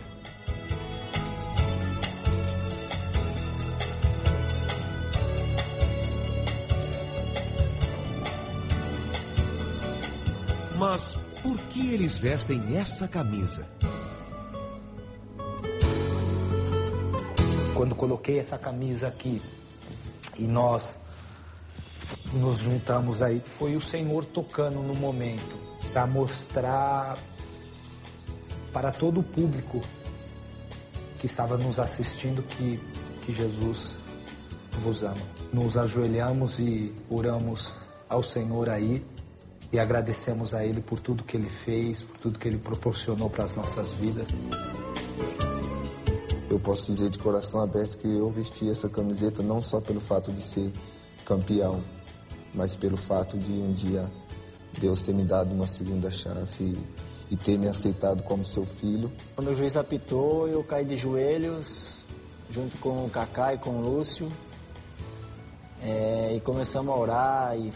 Mas 10.78 11.16
por 11.42 11.58
que 11.70 11.92
eles 11.92 12.16
vestem 12.16 12.76
essa 12.76 13.08
camisa? 13.08 13.66
Quando 17.74 17.96
coloquei 17.96 18.38
essa 18.38 18.56
camisa 18.56 19.08
aqui 19.08 19.42
e 20.38 20.44
nós 20.44 20.96
nos 22.32 22.58
juntamos 22.58 23.20
aí, 23.22 23.40
foi 23.40 23.74
o 23.74 23.82
Senhor 23.82 24.24
tocando 24.24 24.78
no 24.78 24.94
momento 24.94 25.58
para 25.92 26.06
mostrar 26.06 27.18
para 28.74 28.90
todo 28.90 29.20
o 29.20 29.22
público 29.22 29.80
que 31.20 31.26
estava 31.26 31.56
nos 31.56 31.78
assistindo 31.78 32.42
que, 32.42 32.80
que 33.22 33.32
Jesus 33.32 33.94
vos 34.82 35.04
ama. 35.04 35.14
Nos 35.52 35.78
ajoelhamos 35.78 36.58
e 36.58 36.92
oramos 37.08 37.74
ao 38.08 38.20
Senhor 38.20 38.68
aí 38.68 39.02
e 39.72 39.78
agradecemos 39.78 40.52
a 40.52 40.66
Ele 40.66 40.80
por 40.80 40.98
tudo 40.98 41.22
que 41.22 41.36
Ele 41.36 41.48
fez, 41.48 42.02
por 42.02 42.18
tudo 42.18 42.38
que 42.38 42.48
Ele 42.48 42.58
proporcionou 42.58 43.30
para 43.30 43.44
as 43.44 43.54
nossas 43.54 43.92
vidas. 43.92 44.26
Eu 46.50 46.58
posso 46.58 46.86
dizer 46.86 47.10
de 47.10 47.18
coração 47.18 47.62
aberto 47.62 47.96
que 47.98 48.08
eu 48.08 48.28
vesti 48.28 48.68
essa 48.68 48.88
camiseta 48.88 49.42
não 49.42 49.62
só 49.62 49.80
pelo 49.80 50.00
fato 50.00 50.32
de 50.32 50.40
ser 50.40 50.72
campeão, 51.24 51.82
mas 52.52 52.74
pelo 52.74 52.96
fato 52.96 53.38
de 53.38 53.52
um 53.52 53.72
dia 53.72 54.10
Deus 54.80 55.02
ter 55.02 55.14
me 55.14 55.24
dado 55.24 55.52
uma 55.52 55.66
segunda 55.66 56.10
chance 56.10 56.62
e, 56.62 56.76
e 57.30 57.36
ter 57.36 57.58
me 57.58 57.68
aceitado 57.68 58.22
como 58.22 58.44
seu 58.44 58.64
filho. 58.64 59.10
Quando 59.34 59.50
o 59.50 59.54
juiz 59.54 59.76
apitou, 59.76 60.46
eu 60.48 60.62
caí 60.62 60.84
de 60.84 60.96
joelhos, 60.96 61.96
junto 62.50 62.78
com 62.78 63.04
o 63.04 63.10
Kaká 63.10 63.54
e 63.54 63.58
com 63.58 63.70
o 63.70 63.80
Lúcio, 63.80 64.30
é, 65.82 66.34
e 66.36 66.40
começamos 66.40 66.94
a 66.94 66.96
orar 66.96 67.58
e 67.58 67.72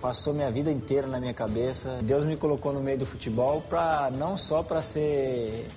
passou 0.00 0.34
minha 0.34 0.50
vida 0.50 0.70
inteira 0.70 1.06
na 1.06 1.20
minha 1.20 1.32
cabeça. 1.32 2.00
Deus 2.02 2.24
me 2.24 2.36
colocou 2.36 2.72
no 2.72 2.80
meio 2.80 2.98
do 2.98 3.06
futebol 3.06 3.62
para 3.62 4.10
não 4.10 4.36
só 4.36 4.62
para 4.62 4.82
ser 4.82 5.68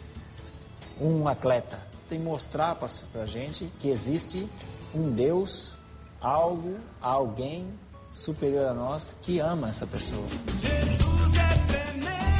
um 0.99 1.27
atleta, 1.27 1.79
tem 2.09 2.19
mostrar 2.19 2.75
para 2.75 2.89
a 3.21 3.25
gente 3.25 3.71
que 3.79 3.89
existe 3.89 4.47
um 4.93 5.11
Deus, 5.11 5.75
algo, 6.21 6.77
alguém 7.01 7.67
superior 8.11 8.67
a 8.67 8.73
nós 8.73 9.15
que 9.21 9.39
ama 9.39 9.69
essa 9.69 9.85
pessoa. 9.85 10.25
Jesus 10.57 11.35
é 11.35 11.49
tremendo, 11.67 12.34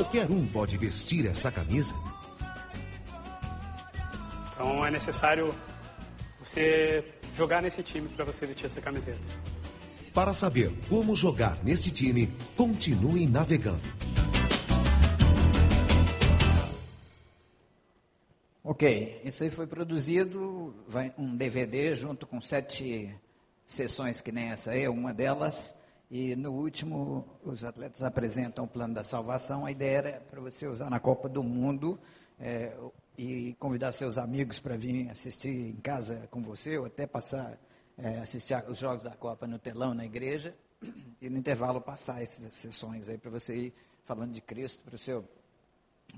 Qualquer 0.00 0.30
um 0.30 0.46
pode 0.46 0.78
vestir 0.78 1.26
essa 1.26 1.52
camisa? 1.52 1.94
Então 4.50 4.82
é 4.86 4.90
necessário 4.90 5.54
você 6.42 7.04
jogar 7.36 7.60
nesse 7.60 7.82
time 7.82 8.08
para 8.08 8.24
você 8.24 8.46
vestir 8.46 8.64
essa 8.64 8.80
camiseta. 8.80 9.20
Para 10.14 10.32
saber 10.32 10.72
como 10.88 11.14
jogar 11.14 11.62
neste 11.62 11.90
time, 11.90 12.32
continue 12.56 13.26
navegando. 13.26 13.82
Ok, 18.64 19.20
isso 19.22 19.44
aí 19.44 19.50
foi 19.50 19.66
produzido, 19.66 20.74
vai 20.88 21.12
um 21.18 21.36
DVD 21.36 21.94
junto 21.94 22.26
com 22.26 22.40
sete 22.40 23.14
sessões 23.66 24.22
que 24.22 24.32
nem 24.32 24.48
essa 24.48 24.70
aí, 24.70 24.88
uma 24.88 25.12
delas. 25.12 25.74
E 26.10 26.34
no 26.34 26.52
último, 26.52 27.24
os 27.44 27.62
atletas 27.62 28.02
apresentam 28.02 28.64
o 28.64 28.68
plano 28.68 28.94
da 28.94 29.04
salvação. 29.04 29.64
A 29.64 29.70
ideia 29.70 29.98
era 29.98 30.20
para 30.28 30.40
você 30.40 30.66
usar 30.66 30.90
na 30.90 30.98
Copa 30.98 31.28
do 31.28 31.44
Mundo 31.44 32.00
é, 32.38 32.76
e 33.16 33.54
convidar 33.60 33.92
seus 33.92 34.18
amigos 34.18 34.58
para 34.58 34.76
vir 34.76 35.08
assistir 35.08 35.68
em 35.68 35.76
casa 35.76 36.26
com 36.30 36.42
você, 36.42 36.76
ou 36.78 36.86
até 36.86 37.06
passar, 37.06 37.56
é, 37.96 38.18
assistir 38.18 38.56
os 38.68 38.78
jogos 38.78 39.04
da 39.04 39.12
Copa 39.12 39.46
no 39.46 39.58
telão 39.58 39.94
na 39.94 40.04
igreja, 40.04 40.52
e 41.20 41.28
no 41.28 41.38
intervalo 41.38 41.80
passar 41.80 42.22
essas 42.22 42.54
sessões 42.54 43.08
aí 43.08 43.18
para 43.18 43.30
você 43.30 43.54
ir 43.54 43.74
falando 44.04 44.32
de 44.32 44.40
Cristo 44.40 44.82
para 44.82 44.94
o 44.94 44.98
seu 44.98 45.24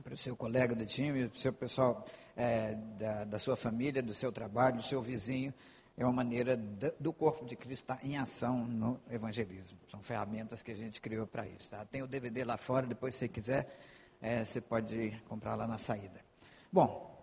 para 0.02 0.14
o 0.14 0.16
seu 0.16 0.34
colega 0.34 0.74
do 0.74 0.86
time, 0.86 1.28
para 1.28 1.36
o 1.36 1.38
seu 1.38 1.52
pessoal 1.52 2.06
é, 2.34 2.74
da, 2.98 3.24
da, 3.24 3.38
sua 3.38 3.56
família, 3.56 4.02
do 4.02 4.14
seu 4.14 4.32
trabalho, 4.32 4.76
do 4.76 4.82
seu 4.82 5.02
vizinho. 5.02 5.52
É 5.96 6.04
uma 6.04 6.12
maneira 6.12 6.56
do 6.56 7.12
corpo 7.12 7.44
de 7.44 7.54
Cristo 7.54 7.82
estar 7.82 8.04
em 8.04 8.16
ação 8.16 8.66
no 8.66 9.00
evangelismo. 9.10 9.78
São 9.90 10.02
ferramentas 10.02 10.62
que 10.62 10.70
a 10.70 10.74
gente 10.74 11.00
criou 11.00 11.26
para 11.26 11.46
isso. 11.46 11.70
Tá? 11.70 11.84
Tem 11.84 12.02
o 12.02 12.06
DVD 12.06 12.44
lá 12.44 12.56
fora, 12.56 12.86
depois 12.86 13.14
se 13.14 13.20
você 13.20 13.28
quiser, 13.28 13.78
é, 14.20 14.44
você 14.44 14.60
pode 14.60 15.22
comprar 15.28 15.54
lá 15.54 15.66
na 15.66 15.76
saída. 15.76 16.24
Bom, 16.72 17.22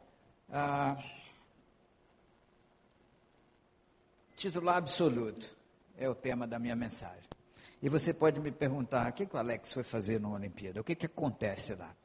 ah, 0.51 0.95
titular 4.35 4.77
absoluto 4.77 5.57
é 5.97 6.07
o 6.07 6.13
tema 6.13 6.45
da 6.45 6.59
minha 6.59 6.75
mensagem. 6.75 7.29
E 7.81 7.89
você 7.89 8.13
pode 8.13 8.39
me 8.39 8.51
perguntar, 8.51 9.09
o 9.09 9.13
que, 9.13 9.25
que 9.25 9.35
o 9.35 9.39
Alex 9.39 9.73
foi 9.73 9.83
fazer 9.83 10.19
na 10.19 10.29
Olimpíada? 10.29 10.81
O 10.81 10.83
que, 10.83 10.95
que 10.95 11.05
acontece 11.05 11.73
lá? 11.75 11.95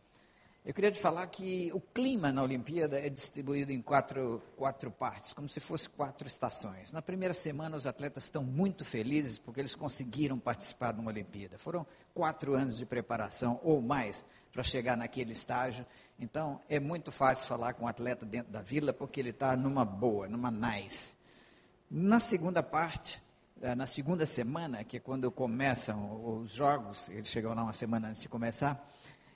Eu 0.64 0.73
queria 0.73 0.90
te 0.90 0.99
falar 0.99 1.26
que 1.26 1.71
o 1.75 1.80
clima 1.80 2.33
na 2.33 2.42
Olimpíada 2.42 2.99
é 2.99 3.11
distribuído 3.11 3.71
em 3.71 3.83
quatro, 3.83 4.42
quatro 4.56 4.90
partes, 4.90 5.35
como 5.35 5.47
se 5.47 5.61
fosse 5.61 5.90
quatro 5.90 6.26
estações. 6.26 6.90
Na 6.90 7.02
primeira 7.02 7.35
semana, 7.35 7.76
os 7.76 7.87
atletas 7.87 8.25
estão 8.25 8.42
muito 8.42 8.83
felizes 8.83 9.38
porque 9.38 9.61
eles 9.61 9.75
conseguiram 9.75 10.38
participar 10.38 10.92
de 10.92 11.00
uma 11.00 11.11
Olimpíada. 11.11 11.59
Foram 11.59 11.87
quatro 12.14 12.54
anos 12.54 12.78
de 12.78 12.87
preparação 12.87 13.61
ou 13.62 13.83
mais 13.83 14.25
para 14.50 14.62
chegar 14.62 14.97
naquele 14.97 15.33
estágio. 15.33 15.85
Então, 16.18 16.59
é 16.66 16.81
muito 16.81 17.12
fácil 17.12 17.46
falar 17.46 17.74
com 17.74 17.85
um 17.85 17.88
atleta 17.88 18.24
dentro 18.24 18.50
da 18.50 18.62
vila 18.62 18.90
porque 18.94 19.20
ele 19.20 19.31
está 19.31 19.55
numa 19.55 19.85
boa, 19.85 20.27
numa 20.29 20.50
nice. 20.50 21.12
Na 21.90 22.18
segunda 22.18 22.62
parte, 22.62 23.20
eh, 23.61 23.74
na 23.74 23.87
segunda 23.87 24.24
semana, 24.24 24.83
que 24.83 24.96
é 24.96 25.00
quando 25.00 25.31
começam 25.31 26.40
os 26.40 26.53
jogos, 26.53 27.07
eles 27.11 27.29
chegam 27.29 27.53
lá 27.53 27.64
uma 27.64 27.74
semana 27.74 28.09
antes 28.09 28.22
de 28.22 28.31
começar 28.31 28.90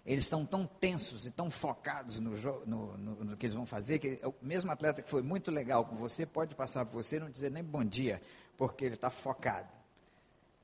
eles 0.05 0.25
estão 0.25 0.45
tão 0.45 0.67
tensos 0.67 1.27
e 1.27 1.31
tão 1.31 1.51
focados 1.51 2.19
no, 2.19 2.31
no, 2.67 2.97
no, 2.97 3.25
no, 3.25 3.37
que 3.37 3.47
eles 3.47 3.57
vão 3.57 3.67
fazer, 3.67 3.99
que 3.99 4.21
o 4.25 4.35
mesmo 4.41 4.71
atleta 4.71 5.03
que 5.03 5.11
foi 5.11 5.23
muito 5.23 5.51
legal 5.51 5.85
com 5.85 5.97
você 5.97 6.25
pode 6.25 6.55
passar 6.55 6.87
por 6.87 7.03
você 7.03 7.17
e 7.17 7.21
não 7.21 7.31
dizer 7.31 7.51
nem 7.51 7.63
bom 7.63 7.85
dia, 7.85 8.21
porque 8.57 8.85
ele 8.85 8.95
está 8.95 9.11
focado. 9.11 9.69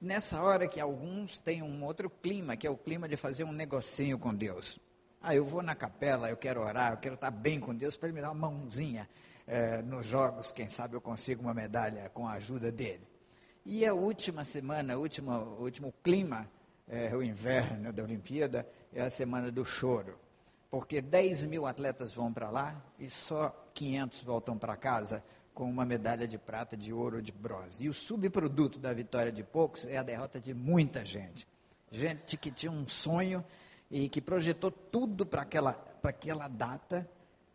Nessa 0.01 0.41
hora 0.41 0.67
que 0.67 0.81
alguns 0.81 1.39
têm 1.39 1.63
um 1.63 1.85
outro 1.85 2.11
clima, 2.11 2.57
que 2.57 2.67
é 2.67 2.71
o 2.71 2.77
clima 2.77 3.09
de 3.09 3.17
fazer 3.17 3.45
um 3.45 3.53
negocinho 3.53 4.19
com 4.19 4.35
Deus. 4.35 4.79
Ah, 5.21 5.35
eu 5.35 5.45
vou 5.45 5.63
na 5.63 5.75
capela, 5.75 6.29
eu 6.29 6.37
quero 6.37 6.61
orar, 6.61 6.93
eu 6.93 6.99
quero 6.99 7.15
estar 7.15 7.31
bem 7.31 7.59
com 7.59 7.75
Deus 7.75 7.97
para 7.97 8.09
ele 8.09 8.17
me 8.17 8.21
dar 8.21 8.31
uma 8.31 8.51
mãozinha 8.51 9.09
é, 9.47 9.83
nos 9.83 10.07
jogos, 10.07 10.53
quem 10.53 10.69
sabe 10.69 10.95
eu 10.97 11.01
consigo 11.01 11.43
uma 11.43 11.55
medalha 11.55 12.11
com 12.13 12.27
a 12.27 12.33
ajuda 12.33 12.71
dele. 12.71 13.07
E 13.65 13.87
a 13.87 13.95
última 13.95 14.45
semana, 14.45 14.97
o 14.97 15.01
último, 15.01 15.33
último 15.59 15.95
clima, 16.03 16.51
é, 16.89 17.15
o 17.15 17.23
inverno 17.23 17.93
da 17.93 18.03
Olimpíada, 18.03 18.67
é 18.93 19.03
a 19.03 19.11
semana 19.11 19.51
do 19.51 19.65
choro. 19.65 20.19
Porque 20.71 21.01
10 21.01 21.47
mil 21.47 21.67
atletas 21.67 22.13
vão 22.13 22.33
para 22.33 22.51
lá 22.51 22.83
e 22.99 23.09
só 23.09 23.55
500 23.75 24.25
voltam 24.25 24.59
para 24.59 24.77
casa 24.77 25.23
com 25.55 25.71
uma 25.71 25.85
medalha 25.85 26.27
de 26.27 26.37
prata, 26.37 26.77
de 26.77 26.93
ouro, 26.93 27.23
de 27.23 27.31
bronze. 27.31 27.85
E 27.85 27.89
o 27.89 27.95
subproduto 27.95 28.79
da 28.79 28.93
vitória 28.93 29.31
de 29.31 29.45
poucos 29.45 29.87
é 29.87 29.97
a 29.97 30.03
derrota 30.03 30.41
de 30.41 30.53
muita 30.53 31.05
gente. 31.05 31.47
Gente 31.93 32.37
que 32.37 32.51
tinha 32.51 32.73
um 32.73 32.89
sonho 32.89 33.45
e 33.89 34.09
que 34.09 34.21
projetou 34.21 34.71
tudo 34.71 35.25
para 35.25 35.43
aquela, 35.43 35.81
aquela 36.03 36.49
data. 36.49 37.09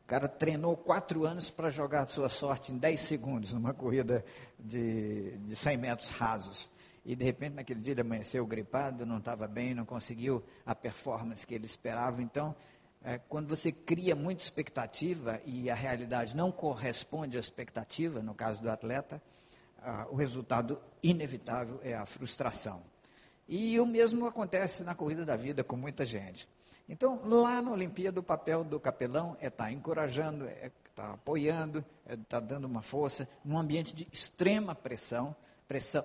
O 0.05 0.07
cara 0.07 0.29
treinou 0.29 0.77
quatro 0.77 1.25
anos 1.25 1.49
para 1.49 1.69
jogar 1.69 2.07
sua 2.07 2.29
sorte 2.29 2.71
em 2.71 2.77
10 2.77 2.99
segundos 3.01 3.53
numa 3.53 3.73
corrida 3.73 4.23
de, 4.57 5.37
de 5.39 5.55
100 5.55 5.77
metros 5.77 6.07
rasos 6.07 6.71
e 7.05 7.15
de 7.15 7.23
repente 7.23 7.53
naquele 7.55 7.79
dia 7.79 7.93
ele 7.93 8.01
amanheceu 8.01 8.45
gripado, 8.45 9.05
não 9.05 9.17
estava 9.17 9.47
bem, 9.47 9.73
não 9.73 9.85
conseguiu 9.85 10.43
a 10.65 10.75
performance 10.75 11.45
que 11.45 11.53
ele 11.53 11.65
esperava. 11.65 12.21
Então, 12.21 12.55
é, 13.03 13.17
quando 13.17 13.47
você 13.47 13.71
cria 13.71 14.15
muita 14.15 14.43
expectativa 14.43 15.41
e 15.45 15.69
a 15.69 15.75
realidade 15.75 16.35
não 16.35 16.51
corresponde 16.51 17.37
à 17.37 17.39
expectativa, 17.39 18.21
no 18.21 18.33
caso 18.33 18.61
do 18.61 18.69
atleta, 18.69 19.21
o 20.09 20.15
resultado 20.15 20.79
inevitável 21.01 21.79
é 21.83 21.95
a 21.95 22.05
frustração. 22.05 22.81
E 23.47 23.79
o 23.79 23.85
mesmo 23.85 24.25
acontece 24.25 24.83
na 24.83 24.93
corrida 24.93 25.25
da 25.25 25.35
vida 25.35 25.63
com 25.63 25.75
muita 25.75 26.05
gente. 26.05 26.47
Então, 26.87 27.21
lá 27.23 27.61
na 27.61 27.71
Olimpíada, 27.71 28.19
o 28.19 28.23
papel 28.23 28.63
do 28.63 28.79
capelão 28.79 29.37
é 29.39 29.47
estar 29.47 29.65
tá 29.65 29.71
encorajando, 29.71 30.45
é 30.45 30.67
estar 30.67 31.07
tá 31.07 31.13
apoiando, 31.13 31.83
é 32.05 32.13
estar 32.13 32.25
tá 32.25 32.39
dando 32.39 32.65
uma 32.65 32.81
força, 32.81 33.27
num 33.43 33.57
ambiente 33.57 33.93
de 33.93 34.07
extrema 34.11 34.75
pressão, 34.75 35.35
pressão 35.67 36.03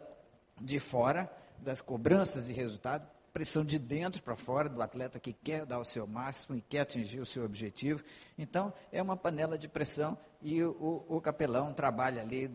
de 0.60 0.78
fora, 0.78 1.30
das 1.58 1.80
cobranças 1.80 2.46
de 2.46 2.52
resultado, 2.52 3.06
pressão 3.32 3.64
de 3.64 3.80
dentro 3.80 4.22
para 4.22 4.36
fora, 4.36 4.68
do 4.68 4.80
atleta 4.80 5.18
que 5.18 5.32
quer 5.32 5.66
dar 5.66 5.80
o 5.80 5.84
seu 5.84 6.06
máximo 6.06 6.56
e 6.56 6.60
quer 6.60 6.80
atingir 6.80 7.18
o 7.18 7.26
seu 7.26 7.44
objetivo. 7.44 8.02
Então, 8.38 8.72
é 8.92 9.02
uma 9.02 9.16
panela 9.16 9.58
de 9.58 9.68
pressão 9.68 10.16
e 10.40 10.62
o, 10.62 11.04
o, 11.08 11.20
capelão 11.20 11.74
trabalha 11.74 12.22
ali 12.22 12.48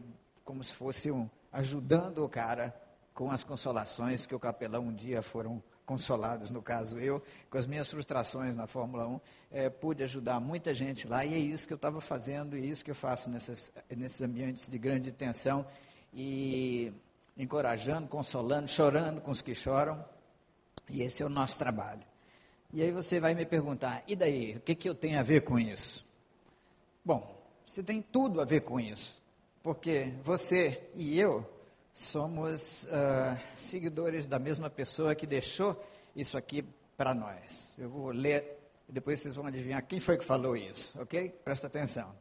como 0.46 0.64
se 0.64 0.72
fosse 0.72 1.12
um, 1.12 1.30
ajudando 1.52 2.24
o 2.24 2.30
cara 2.30 2.74
com 3.14 3.30
as 3.30 3.44
consolações 3.44 4.26
que 4.26 4.34
o 4.34 4.40
capelão 4.40 4.84
um 4.84 4.94
dia 4.94 5.22
foram 5.22 5.62
consolados, 5.86 6.50
no 6.50 6.62
caso 6.62 6.98
eu, 6.98 7.22
com 7.50 7.58
as 7.58 7.68
minhas 7.68 7.90
frustrações 7.90 8.56
na 8.56 8.68
Fórmula 8.68 9.08
1, 9.08 9.20
é, 9.52 9.70
pude 9.70 10.04
ajudar 10.04 10.40
muita 10.40 10.74
gente 10.74 11.08
lá 11.08 11.26
e 11.26 11.34
é 11.34 11.38
isso 11.38 11.68
que 11.68 11.74
eu 11.74 11.78
estava 11.78 12.00
fazendo 12.00 12.56
e 12.56 12.62
é 12.62 12.66
isso 12.68 12.86
que 12.86 12.92
eu 12.92 12.96
faço 12.96 13.30
nessas, 13.30 13.72
nesses 13.90 14.22
ambientes 14.22 14.70
de 14.70 14.78
grande 14.78 15.12
tensão. 15.12 15.66
E 16.14 16.94
encorajando, 17.40 18.10
consolando, 18.10 18.68
chorando 18.68 19.22
com 19.22 19.32
os 19.32 19.42
que 19.42 19.56
choram. 19.56 20.04
E 20.90 21.02
esse 21.02 21.24
é 21.24 21.26
o 21.26 21.30
nosso 21.30 21.58
trabalho. 21.58 22.04
E 22.74 22.84
aí 22.84 22.92
você 22.92 23.20
vai 23.20 23.34
me 23.34 23.46
perguntar: 23.46 24.04
e 24.08 24.16
daí? 24.16 24.58
O 24.58 24.60
que, 24.60 24.76
que 24.76 24.90
eu 24.90 24.94
tenho 24.94 25.18
a 25.18 25.24
ver 25.24 25.42
com 25.42 25.58
isso? 25.58 26.06
Bom, 27.04 27.42
você 27.66 27.82
tem 27.82 28.02
tudo 28.02 28.42
a 28.42 28.46
ver 28.46 28.62
com 28.62 28.80
isso. 28.80 29.20
Porque 29.64 30.14
você 30.22 30.90
e 30.96 31.20
eu 31.20 31.50
somos 31.94 32.84
uh, 32.84 33.38
seguidores 33.56 34.28
da 34.28 34.40
mesma 34.40 34.70
pessoa 34.70 35.16
que 35.16 35.26
deixou 35.26 35.82
isso 36.16 36.38
aqui 36.38 36.64
para 36.96 37.14
nós. 37.14 37.76
Eu 37.78 37.90
vou 37.90 38.10
ler 38.10 38.58
e 38.88 38.92
depois 38.92 39.20
vocês 39.20 39.36
vão 39.36 39.46
adivinhar 39.46 39.86
quem 39.86 40.00
foi 40.00 40.18
que 40.18 40.26
falou 40.26 40.56
isso, 40.56 41.00
ok? 41.02 41.30
Presta 41.44 41.68
atenção. 41.68 42.14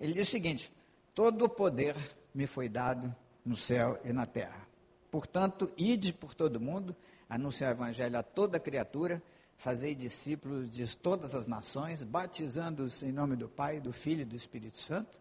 Ele 0.00 0.12
diz 0.12 0.28
o 0.28 0.30
seguinte: 0.30 0.72
Todo 1.14 1.44
o 1.44 1.48
poder 1.48 1.96
me 2.34 2.46
foi 2.46 2.68
dado 2.68 3.14
no 3.46 3.56
céu 3.56 3.98
e 4.04 4.12
na 4.12 4.26
terra. 4.26 4.66
Portanto, 5.10 5.70
ide 5.76 6.12
por 6.12 6.34
todo 6.34 6.60
mundo, 6.60 6.94
anunciar 7.28 7.70
o 7.70 7.76
evangelho 7.76 8.18
a 8.18 8.22
toda 8.22 8.58
criatura, 8.58 9.22
fazei 9.56 9.94
discípulos 9.94 10.68
de 10.68 10.96
todas 10.96 11.34
as 11.34 11.46
nações, 11.46 12.02
batizando-os 12.02 13.02
em 13.02 13.12
nome 13.12 13.36
do 13.36 13.48
Pai, 13.48 13.80
do 13.80 13.92
Filho 13.92 14.22
e 14.22 14.24
do 14.24 14.36
Espírito 14.36 14.78
Santo, 14.78 15.18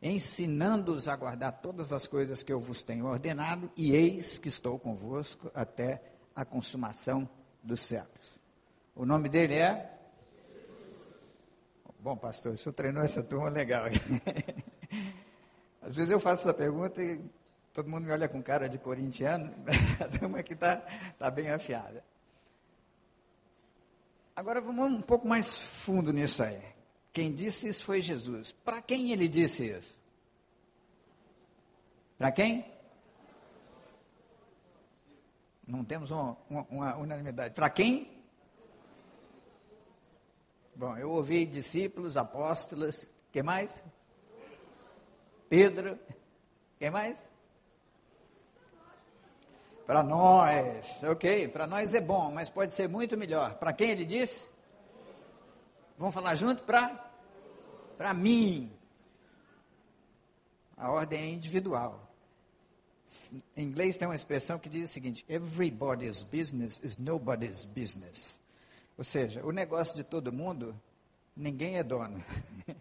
ensinando-os 0.00 1.08
a 1.08 1.16
guardar 1.16 1.60
todas 1.60 1.92
as 1.92 2.06
coisas 2.06 2.42
que 2.44 2.52
eu 2.52 2.60
vos 2.60 2.84
tenho 2.84 3.06
ordenado, 3.06 3.70
e 3.76 3.94
eis 3.94 4.38
que 4.38 4.48
estou 4.48 4.78
convosco 4.78 5.50
até 5.52 6.00
a 6.34 6.44
consumação 6.44 7.28
dos 7.62 7.82
séculos. 7.82 8.38
O 8.94 9.04
nome 9.04 9.28
dele 9.28 9.54
é? 9.54 9.98
Bom, 12.00 12.16
pastor, 12.16 12.52
o 12.52 12.56
senhor 12.56 12.72
treinou 12.72 13.02
essa 13.02 13.22
turma 13.22 13.48
legal. 13.48 13.86
Às 15.82 15.94
vezes 15.96 16.10
eu 16.10 16.20
faço 16.20 16.42
essa 16.48 16.54
pergunta 16.54 17.02
e 17.02 17.20
Todo 17.78 17.88
mundo 17.88 18.06
me 18.06 18.12
olha 18.12 18.28
com 18.28 18.42
cara 18.42 18.68
de 18.68 18.76
corintiano, 18.76 19.54
a 20.04 20.08
turma 20.08 20.40
aqui 20.40 20.52
está 20.52 20.78
tá 21.16 21.30
bem 21.30 21.48
afiada. 21.48 22.04
Agora 24.34 24.60
vamos 24.60 24.90
um 24.90 25.00
pouco 25.00 25.28
mais 25.28 25.56
fundo 25.56 26.12
nisso 26.12 26.42
aí. 26.42 26.60
Quem 27.12 27.32
disse 27.32 27.68
isso 27.68 27.84
foi 27.84 28.02
Jesus. 28.02 28.50
Para 28.50 28.82
quem 28.82 29.12
ele 29.12 29.28
disse 29.28 29.64
isso? 29.64 29.96
Para 32.18 32.32
quem? 32.32 32.68
Não 35.64 35.84
temos 35.84 36.10
uma, 36.10 36.36
uma, 36.50 36.66
uma 36.68 36.96
unanimidade. 36.96 37.54
Para 37.54 37.70
quem? 37.70 38.10
Bom, 40.74 40.96
eu 40.96 41.10
ouvi 41.10 41.46
discípulos, 41.46 42.16
apóstolos, 42.16 43.08
que 43.30 43.40
mais? 43.40 43.84
Pedro, 45.48 45.96
quem 46.76 46.90
mais? 46.90 47.37
Para 49.88 50.02
nós, 50.02 51.02
ok, 51.02 51.48
para 51.48 51.66
nós 51.66 51.94
é 51.94 52.00
bom, 52.02 52.30
mas 52.30 52.50
pode 52.50 52.74
ser 52.74 52.90
muito 52.90 53.16
melhor. 53.16 53.54
Para 53.54 53.72
quem 53.72 53.88
ele 53.88 54.04
disse? 54.04 54.46
Vamos 55.96 56.14
falar 56.14 56.34
junto? 56.34 56.62
Para? 56.62 57.10
Para 57.96 58.12
mim. 58.12 58.70
A 60.76 60.90
ordem 60.90 61.18
é 61.18 61.30
individual. 61.30 62.06
Em 63.56 63.64
inglês 63.64 63.96
tem 63.96 64.06
uma 64.06 64.14
expressão 64.14 64.58
que 64.58 64.68
diz 64.68 64.90
o 64.90 64.92
seguinte: 64.92 65.24
everybody's 65.26 66.22
business 66.22 66.78
is 66.84 66.98
nobody's 66.98 67.64
business. 67.64 68.38
Ou 68.98 69.04
seja, 69.04 69.42
o 69.42 69.50
negócio 69.50 69.96
de 69.96 70.04
todo 70.04 70.30
mundo, 70.30 70.78
ninguém 71.34 71.78
é 71.78 71.82
dono. 71.82 72.22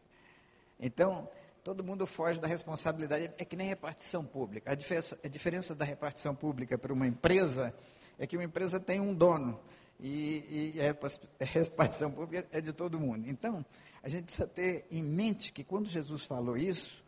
então, 0.78 1.30
todo 1.68 1.84
mundo 1.84 2.08
foge 2.08 2.40
da 2.40 2.48
responsabilidade. 2.48 3.30
É 3.38 3.44
que 3.44 3.58
nem 3.58 3.68
repartição 3.68 4.24
pública. 4.24 4.72
A 4.72 4.74
diferença, 4.76 5.20
a 5.22 5.28
diferença 5.28 5.76
da 5.76 5.84
repartição 5.84 6.34
pública 6.34 6.78
para 6.78 6.94
uma 6.94 7.06
empresa 7.06 7.74
é 8.18 8.26
que 8.26 8.38
uma 8.38 8.46
empresa 8.46 8.80
tem 8.80 9.02
um 9.02 9.14
dono 9.14 9.60
e, 10.00 10.74
e 10.76 10.80
a 10.80 11.46
repartição 11.46 12.10
pública 12.10 12.48
é 12.54 12.62
de 12.62 12.72
todo 12.72 12.98
mundo. 12.98 13.30
Então, 13.30 13.66
a 14.02 14.08
gente 14.08 14.24
precisa 14.24 14.48
ter 14.48 14.86
em 14.90 15.04
mente 15.04 15.52
que 15.52 15.62
quando 15.62 15.90
Jesus 15.90 16.24
falou 16.24 16.56
isso, 16.56 17.04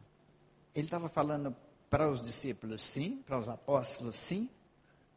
ele 0.76 0.88
estava 0.88 1.08
falando 1.08 1.56
para 1.90 2.12
os 2.12 2.22
discípulos, 2.22 2.84
sim, 2.84 3.24
para 3.26 3.40
os 3.40 3.48
apóstolos, 3.48 4.18
sim, 4.18 4.50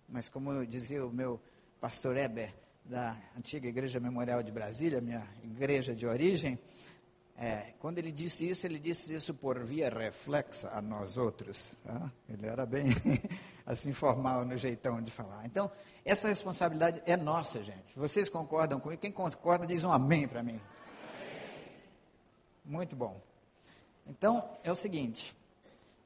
mas 0.09 0.29
como 0.29 0.65
dizia 0.65 1.05
o 1.05 1.11
meu 1.11 1.41
pastor 1.81 2.17
Eber, 2.17 2.55
da 2.85 3.17
antiga 3.37 3.69
Igreja 3.69 3.99
Memorial 3.99 4.41
de 4.41 4.53
Brasília, 4.53 5.01
minha 5.01 5.27
igreja 5.43 5.97
de 5.97 6.07
origem, 6.07 6.59
é, 7.37 7.73
quando 7.79 7.99
ele 7.99 8.13
disse 8.13 8.49
isso, 8.49 8.67
ele 8.67 8.79
disse 8.79 9.15
isso 9.15 9.35
por 9.35 9.59
via 9.65 9.89
reflexa 9.89 10.69
a 10.73 10.81
nós 10.81 11.17
outros. 11.17 11.75
Tá? 11.85 12.11
Ele 12.29 12.47
era 12.47 12.65
bem 12.65 12.87
assim 13.67 13.93
formal 13.93 14.45
no 14.45 14.57
jeitão 14.57 15.01
de 15.01 15.11
falar. 15.11 15.45
Então, 15.47 15.71
essa 16.05 16.29
responsabilidade 16.29 17.03
é 17.07 17.17
nossa, 17.17 17.63
gente. 17.63 17.97
Vocês 17.97 18.29
concordam 18.29 18.79
comigo? 18.79 19.01
Quem 19.01 19.13
concorda 19.13 19.67
diz 19.67 19.85
um 19.85 19.93
amém 19.93 20.29
para 20.29 20.43
mim. 20.43 20.61
Muito 22.65 22.95
bom. 22.95 23.21
Então, 24.07 24.49
é 24.63 24.71
o 24.71 24.77
seguinte, 24.77 25.35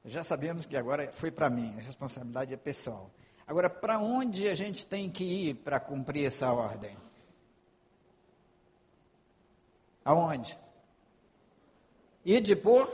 já 0.04 0.22
sabemos 0.22 0.64
que 0.64 0.76
agora 0.76 1.10
foi 1.12 1.30
para 1.30 1.50
mim, 1.50 1.74
a 1.78 1.82
responsabilidade 1.82 2.52
é 2.52 2.56
pessoal. 2.56 3.10
Agora, 3.46 3.68
para 3.70 3.98
onde 3.98 4.48
a 4.48 4.54
gente 4.54 4.86
tem 4.86 5.10
que 5.10 5.24
ir 5.24 5.54
para 5.54 5.78
cumprir 5.78 6.26
essa 6.26 6.52
ordem? 6.52 6.96
Aonde? 10.04 10.58
Ir 12.26 12.40
de 12.40 12.56
por? 12.56 12.88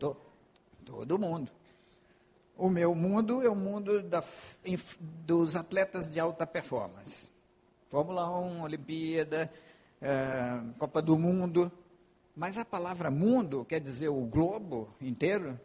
To, 0.00 0.16
todo 0.84 1.16
mundo. 1.16 1.52
O 2.56 2.68
meu 2.68 2.92
mundo 2.92 3.40
é 3.40 3.48
o 3.48 3.54
mundo 3.54 4.02
da, 4.02 4.20
dos 5.24 5.54
atletas 5.54 6.10
de 6.10 6.18
alta 6.18 6.44
performance. 6.44 7.30
Fórmula 7.88 8.28
1, 8.36 8.62
Olimpíada, 8.62 9.48
é, 10.02 10.60
Copa 10.76 11.00
do 11.00 11.16
Mundo. 11.16 11.70
Mas 12.34 12.58
a 12.58 12.64
palavra 12.64 13.12
mundo 13.12 13.64
quer 13.64 13.78
dizer 13.78 14.08
o 14.08 14.26
globo 14.26 14.92
inteiro 15.00 15.58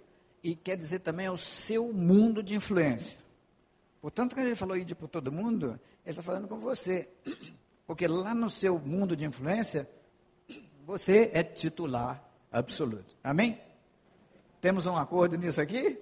e 0.43 0.55
quer 0.55 0.77
dizer 0.77 0.99
também 0.99 1.27
o 1.27 1.37
seu 1.37 1.91
mundo 1.91 2.43
de 2.43 2.53
influência. 2.53 3.17
Portanto, 3.99 4.35
quando 4.35 4.45
ele 4.45 4.55
falou 4.55 4.77
ir 4.77 4.93
por 4.93 5.09
todo 5.09 5.31
mundo, 5.31 5.79
ele 6.05 6.11
está 6.11 6.21
falando 6.21 6.47
com 6.47 6.59
você. 6.59 7.09
Porque 7.87 8.07
lá 8.07 8.35
no 8.35 8.51
seu 8.51 8.77
mundo 8.77 9.15
de 9.15 9.25
influência, 9.25 9.89
você 10.85 11.31
é 11.33 11.41
titular 11.41 12.24
absoluto. 12.55 13.17
Amém? 13.23 13.59
Temos 14.61 14.85
um 14.85 14.95
acordo 14.95 15.37
nisso 15.37 15.59
aqui? 15.59 15.99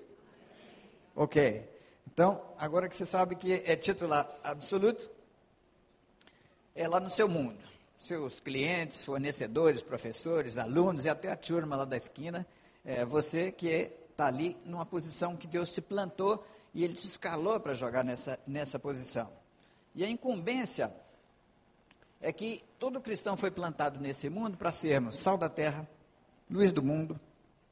Ok. 1.15 1.67
Então, 2.07 2.41
agora 2.57 2.87
que 2.87 2.95
você 2.95 3.05
sabe 3.05 3.35
que 3.35 3.53
é 3.65 3.75
titular 3.75 4.29
absoluto, 4.43 5.09
é 6.75 6.87
lá 6.87 6.99
no 6.99 7.09
seu 7.09 7.27
mundo. 7.27 7.57
Seus 7.99 8.39
clientes, 8.39 9.03
fornecedores, 9.03 9.81
professores, 9.81 10.57
alunos 10.57 11.05
e 11.05 11.09
até 11.09 11.31
a 11.31 11.35
turma 11.35 11.75
lá 11.75 11.85
da 11.85 11.97
esquina, 11.97 12.45
é 12.85 13.03
você 13.03 13.51
que 13.51 13.67
está 14.11 14.27
ali 14.27 14.55
numa 14.63 14.85
posição 14.85 15.35
que 15.35 15.47
Deus 15.47 15.73
te 15.73 15.81
plantou 15.81 16.45
e 16.73 16.83
Ele 16.83 16.93
te 16.93 17.05
escalou 17.05 17.59
para 17.59 17.73
jogar 17.73 18.03
nessa, 18.03 18.39
nessa 18.45 18.77
posição. 18.77 19.31
E 19.95 20.03
a 20.03 20.09
incumbência 20.09 20.93
é 22.21 22.31
que 22.31 22.63
todo 22.77 23.01
cristão 23.01 23.35
foi 23.35 23.49
plantado 23.49 23.99
nesse 23.99 24.29
mundo 24.29 24.55
para 24.55 24.71
sermos 24.71 25.17
sal 25.17 25.37
da 25.37 25.49
terra, 25.49 25.87
luz 26.49 26.71
do 26.71 26.84
mundo, 26.84 27.19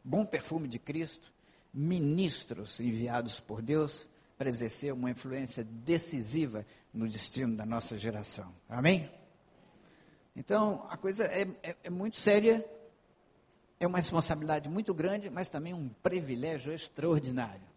bom 0.03 0.25
perfume 0.25 0.67
de 0.67 0.79
Cristo, 0.79 1.31
ministros 1.73 2.79
enviados 2.79 3.39
por 3.39 3.61
Deus 3.61 4.07
para 4.37 4.49
exercer 4.49 4.91
uma 4.93 5.11
influência 5.11 5.63
decisiva 5.63 6.65
no 6.93 7.07
destino 7.07 7.55
da 7.55 7.65
nossa 7.65 7.97
geração. 7.97 8.51
Amém? 8.67 9.09
Então, 10.35 10.85
a 10.89 10.97
coisa 10.97 11.25
é, 11.25 11.47
é, 11.61 11.75
é 11.83 11.89
muito 11.89 12.17
séria, 12.17 12.65
é 13.79 13.85
uma 13.85 13.97
responsabilidade 13.97 14.69
muito 14.69 14.93
grande, 14.93 15.29
mas 15.29 15.49
também 15.49 15.73
um 15.73 15.89
privilégio 16.01 16.71
extraordinário. 16.71 17.67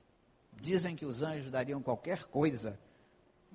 Dizem 0.61 0.97
que 0.97 1.05
os 1.05 1.23
anjos 1.23 1.51
dariam 1.51 1.83
qualquer 1.83 2.25
coisa 2.25 2.79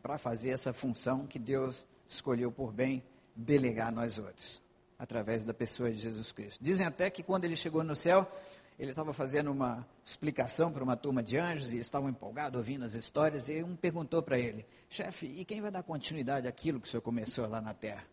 para 0.02 0.18
fazer 0.18 0.50
essa 0.50 0.74
função 0.74 1.26
que 1.26 1.40
Deus 1.40 1.86
escolheu 2.08 2.52
por 2.52 2.72
bem 2.72 3.04
delegar 3.36 3.88
a 3.88 3.92
nós 3.92 4.20
outros, 4.20 4.62
através 5.00 5.46
da 5.46 5.54
pessoa 5.54 5.90
de 5.90 5.98
Jesus 5.98 6.34
Cristo. 6.34 6.62
Dizem 6.62 6.86
até 6.86 7.10
que 7.10 7.24
quando 7.24 7.46
ele 7.46 7.56
chegou 7.56 7.84
no 7.84 7.96
céu, 7.96 8.30
ele 8.78 8.92
estava 8.92 9.14
fazendo 9.14 9.50
uma 9.50 9.88
explicação 10.06 10.72
para 10.72 10.84
uma 10.84 10.98
turma 10.98 11.24
de 11.24 11.38
anjos 11.38 11.72
e 11.72 11.80
estavam 11.80 12.10
empolgados 12.10 12.58
ouvindo 12.58 12.84
as 12.84 12.94
histórias, 12.94 13.48
e 13.48 13.64
um 13.64 13.76
perguntou 13.76 14.22
para 14.22 14.38
ele: 14.38 14.66
chefe, 14.90 15.26
e 15.26 15.46
quem 15.46 15.62
vai 15.62 15.72
dar 15.72 15.84
continuidade 15.84 16.48
àquilo 16.48 16.82
que 16.82 16.88
o 16.88 16.92
senhor 16.92 17.02
começou 17.02 17.48
lá 17.48 17.62
na 17.62 17.74
terra? 17.74 18.04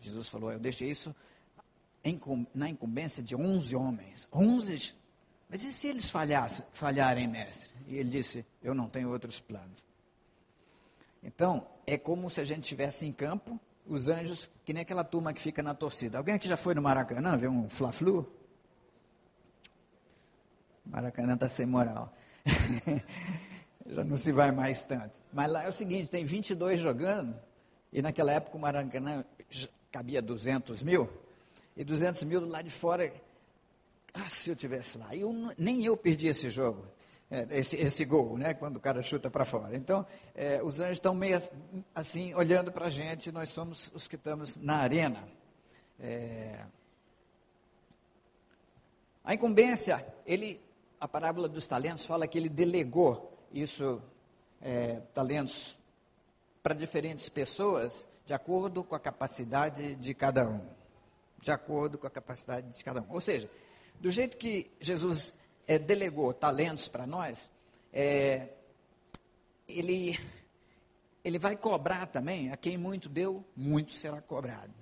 Jesus 0.00 0.28
falou: 0.28 0.52
Eu 0.52 0.58
deixei 0.58 0.90
isso 0.90 1.14
na 2.54 2.68
incumbência 2.68 3.22
de 3.22 3.34
11 3.34 3.74
homens. 3.74 4.28
11? 4.30 4.94
Mas 5.48 5.64
e 5.64 5.72
se 5.72 5.88
eles 5.88 6.10
falharem, 6.10 7.26
mestre? 7.26 7.70
E 7.86 7.96
ele 7.96 8.10
disse: 8.10 8.44
Eu 8.62 8.74
não 8.74 8.88
tenho 8.88 9.10
outros 9.10 9.40
planos. 9.40 9.82
Então, 11.22 11.66
é 11.86 11.96
como 11.96 12.28
se 12.28 12.40
a 12.40 12.44
gente 12.44 12.64
estivesse 12.64 13.06
em 13.06 13.12
campo, 13.12 13.58
os 13.86 14.08
anjos, 14.08 14.50
que 14.64 14.72
nem 14.72 14.82
aquela 14.82 15.04
turma 15.04 15.32
que 15.32 15.40
fica 15.40 15.62
na 15.62 15.74
torcida. 15.74 16.18
Alguém 16.18 16.34
aqui 16.34 16.48
já 16.48 16.56
foi 16.56 16.74
no 16.74 16.82
Maracanã 16.82 17.36
ver 17.36 17.48
um 17.48 17.68
Fla-Flu? 17.68 18.30
Maracanã 20.84 21.34
está 21.34 21.48
sem 21.48 21.66
moral. 21.66 22.12
já 23.86 24.04
não 24.04 24.16
se 24.16 24.32
vai 24.32 24.50
mais 24.50 24.84
tanto. 24.84 25.22
Mas 25.32 25.50
lá 25.50 25.64
é 25.64 25.68
o 25.68 25.72
seguinte: 25.72 26.10
tem 26.10 26.24
22 26.24 26.80
jogando, 26.80 27.36
e 27.92 28.02
naquela 28.02 28.32
época 28.32 28.56
o 28.56 28.60
Maracanã 28.60 29.24
cabia 29.90 30.20
200 30.20 30.82
mil, 30.82 31.08
e 31.76 31.84
200 31.84 32.24
mil 32.24 32.40
do 32.40 32.48
lado 32.48 32.64
de 32.64 32.70
fora, 32.70 33.12
ah, 34.12 34.28
se 34.28 34.50
eu 34.50 34.56
tivesse 34.56 34.98
lá, 34.98 35.14
eu, 35.14 35.32
nem 35.56 35.84
eu 35.84 35.96
perdi 35.96 36.26
esse 36.26 36.50
jogo, 36.50 36.84
esse, 37.50 37.76
esse 37.76 38.04
gol, 38.04 38.38
né, 38.38 38.54
quando 38.54 38.76
o 38.76 38.80
cara 38.80 39.02
chuta 39.02 39.30
para 39.30 39.44
fora. 39.44 39.76
Então, 39.76 40.06
é, 40.34 40.62
os 40.62 40.78
anjos 40.80 40.98
estão 40.98 41.14
meio 41.14 41.38
assim, 41.94 42.34
olhando 42.34 42.70
para 42.70 42.86
a 42.86 42.90
gente, 42.90 43.32
nós 43.32 43.50
somos 43.50 43.90
os 43.94 44.06
que 44.06 44.16
estamos 44.16 44.56
na 44.56 44.76
arena. 44.76 45.26
É, 45.98 46.64
a 49.24 49.34
incumbência, 49.34 50.04
ele, 50.26 50.60
a 51.00 51.08
parábola 51.08 51.48
dos 51.48 51.66
talentos 51.66 52.04
fala 52.04 52.26
que 52.28 52.38
ele 52.38 52.48
delegou 52.48 53.32
isso, 53.52 54.02
é, 54.60 55.00
talentos, 55.14 55.78
para 56.62 56.74
diferentes 56.74 57.28
pessoas, 57.28 58.08
de 58.26 58.34
acordo 58.34 58.82
com 58.84 58.94
a 58.94 59.00
capacidade 59.00 59.94
de 59.96 60.14
cada 60.14 60.48
um. 60.48 60.60
De 61.40 61.50
acordo 61.50 61.98
com 61.98 62.06
a 62.06 62.10
capacidade 62.10 62.70
de 62.70 62.82
cada 62.82 63.02
um. 63.02 63.06
Ou 63.10 63.20
seja, 63.20 63.48
do 64.00 64.10
jeito 64.10 64.36
que 64.36 64.70
Jesus 64.80 65.34
é, 65.66 65.78
delegou 65.78 66.32
talentos 66.32 66.88
para 66.88 67.06
nós, 67.06 67.50
é, 67.92 68.48
ele, 69.68 70.18
ele 71.24 71.38
vai 71.38 71.56
cobrar 71.56 72.06
também 72.06 72.50
a 72.52 72.56
quem 72.56 72.76
muito 72.76 73.08
deu, 73.08 73.44
muito 73.56 73.92
será 73.92 74.20
cobrado. 74.20 74.72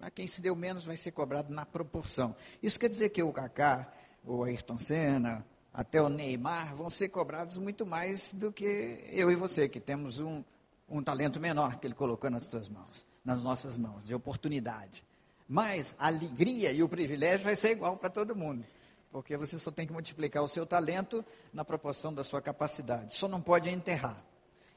A 0.00 0.10
quem 0.10 0.26
se 0.26 0.40
deu 0.40 0.56
menos 0.56 0.84
vai 0.84 0.96
ser 0.96 1.10
cobrado 1.10 1.52
na 1.52 1.66
proporção. 1.66 2.34
Isso 2.62 2.80
quer 2.80 2.88
dizer 2.88 3.10
que 3.10 3.22
o 3.22 3.32
Kaká, 3.32 3.92
o 4.24 4.44
Ayrton 4.44 4.78
Senna, 4.78 5.44
até 5.72 6.00
o 6.00 6.08
Neymar 6.08 6.74
vão 6.74 6.90
ser 6.90 7.08
cobrados 7.10 7.58
muito 7.58 7.84
mais 7.84 8.32
do 8.32 8.50
que 8.50 9.04
eu 9.10 9.30
e 9.30 9.34
você, 9.34 9.68
que 9.68 9.78
temos 9.78 10.18
um, 10.18 10.42
um 10.88 11.02
talento 11.02 11.38
menor 11.38 11.78
que 11.78 11.86
ele 11.86 11.94
colocou 11.94 12.30
nas 12.30 12.44
suas 12.44 12.68
mãos, 12.68 13.06
nas 13.24 13.42
nossas 13.42 13.76
mãos, 13.76 14.04
de 14.04 14.14
oportunidade. 14.14 15.04
Mas 15.48 15.94
a 15.98 16.06
alegria 16.06 16.72
e 16.72 16.82
o 16.82 16.88
privilégio 16.88 17.44
vai 17.44 17.56
ser 17.56 17.72
igual 17.72 17.96
para 17.96 18.08
todo 18.08 18.34
mundo, 18.34 18.64
porque 19.10 19.36
você 19.36 19.58
só 19.58 19.70
tem 19.70 19.86
que 19.86 19.92
multiplicar 19.92 20.42
o 20.42 20.48
seu 20.48 20.64
talento 20.64 21.24
na 21.52 21.64
proporção 21.64 22.12
da 22.12 22.22
sua 22.22 22.40
capacidade. 22.40 23.14
Só 23.14 23.26
não 23.26 23.40
pode 23.40 23.68
enterrar. 23.68 24.24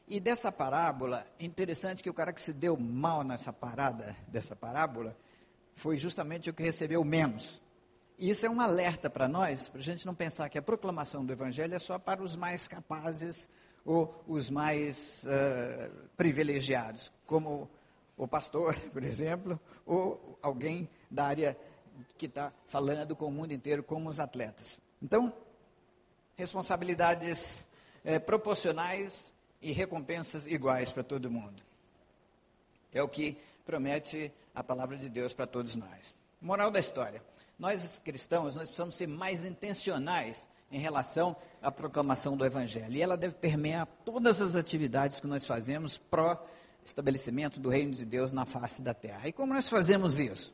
E 0.08 0.20
dessa 0.20 0.52
parábola, 0.52 1.26
interessante 1.40 2.04
que 2.04 2.10
o 2.10 2.14
cara 2.14 2.34
que 2.34 2.42
se 2.42 2.52
deu 2.52 2.76
mal 2.76 3.24
nessa 3.24 3.54
parada 3.54 4.16
dessa 4.28 4.56
parábola 4.56 5.16
foi 5.76 5.98
justamente 5.98 6.50
o 6.50 6.54
que 6.54 6.64
recebeu 6.64 7.04
menos. 7.04 7.62
E 8.18 8.30
isso 8.30 8.46
é 8.46 8.50
um 8.50 8.62
alerta 8.62 9.10
para 9.10 9.28
nós, 9.28 9.70
para 9.70 9.80
a 9.80 9.84
gente 9.84 10.06
não 10.06 10.14
pensar 10.14 10.50
que 10.50 10.58
a 10.58 10.62
proclamação 10.62 11.26
do 11.26 11.34
Evangelho 11.34 11.74
é 11.74 11.80
só 11.80 11.98
para 11.98 12.22
os 12.22 12.36
mais 12.36 12.68
capazes 12.68 13.50
ou 13.86 14.24
os 14.28 14.50
mais 14.50 15.26
eh, 15.28 15.90
privilegiados, 16.16 17.12
como 17.26 17.70
o 18.16 18.28
pastor, 18.28 18.76
por 18.94 19.04
exemplo, 19.04 19.60
ou 19.86 20.38
alguém 20.42 20.90
da 21.10 21.26
área 21.26 21.58
que 22.18 22.26
está 22.26 22.52
falando 22.68 23.16
com 23.16 23.26
o 23.26 23.32
mundo 23.32 23.54
inteiro, 23.54 23.84
como 23.84 24.10
os 24.10 24.20
atletas. 24.20 24.80
Então, 25.02 25.34
responsabilidades 26.36 27.66
eh, 28.04 28.20
proporcionais 28.20 29.34
e 29.62 29.72
recompensas 29.72 30.46
iguais 30.46 30.92
para 30.92 31.04
todo 31.04 31.32
mundo. 31.32 31.62
É 32.94 33.02
o 33.02 33.08
que 33.08 33.38
promete 33.66 34.32
a 34.54 34.64
palavra 34.64 34.98
de 34.98 35.10
Deus 35.10 35.34
para 35.34 35.48
todos 35.48 35.76
nós. 35.76 36.16
Moral 36.42 36.70
da 36.70 36.80
história: 36.80 37.24
nós 37.58 38.00
cristãos 38.00 38.56
nós 38.56 38.70
precisamos 38.70 38.96
ser 38.96 39.08
mais 39.08 39.46
intencionais 39.46 40.48
em 40.72 40.80
relação 40.80 41.36
à 41.62 41.72
proclamação 41.72 42.36
do 42.36 42.46
Evangelho. 42.46 42.96
E 42.96 43.02
ela 43.02 43.16
deve 43.16 43.36
permear 43.36 43.88
todas 44.04 44.42
as 44.42 44.56
atividades 44.56 45.20
que 45.20 45.28
nós 45.28 45.46
fazemos 45.46 45.98
pró 45.98 46.44
estabelecimento 46.86 47.60
do 47.60 47.70
reino 47.70 47.92
de 47.92 48.04
Deus 48.04 48.34
na 48.34 48.46
face 48.46 48.82
da 48.82 48.94
terra. 48.94 49.28
E 49.28 49.32
como 49.32 49.54
nós 49.54 49.70
fazemos 49.70 50.20
isso? 50.20 50.54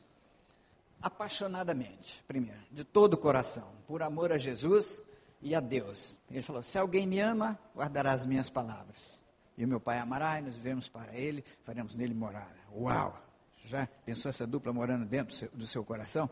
Apaixonadamente, 1.02 2.22
primeiro, 2.26 2.60
de 2.70 2.84
todo 2.84 3.14
o 3.14 3.18
coração, 3.18 3.68
por 3.86 4.02
amor 4.02 4.32
a 4.32 4.38
Jesus 4.38 5.02
e 5.40 5.54
a 5.54 5.60
Deus. 5.60 6.16
Ele 6.30 6.42
falou: 6.42 6.62
Se 6.62 6.78
alguém 6.78 7.06
me 7.06 7.18
ama, 7.20 7.58
guardará 7.74 8.12
as 8.12 8.26
minhas 8.26 8.50
palavras. 8.50 9.20
E 9.56 9.64
o 9.64 9.68
meu 9.68 9.80
Pai 9.80 9.98
amará, 9.98 10.38
e 10.38 10.42
nos 10.42 10.56
vemos 10.56 10.88
para 10.88 11.14
Ele, 11.14 11.44
faremos 11.64 11.96
nele 11.96 12.14
morar. 12.14 12.54
Uau! 12.74 13.18
Já 13.64 13.86
pensou 14.04 14.28
essa 14.28 14.46
dupla 14.46 14.72
morando 14.72 15.04
dentro 15.04 15.28
do 15.28 15.34
seu, 15.34 15.48
do 15.50 15.66
seu 15.66 15.84
coração? 15.84 16.30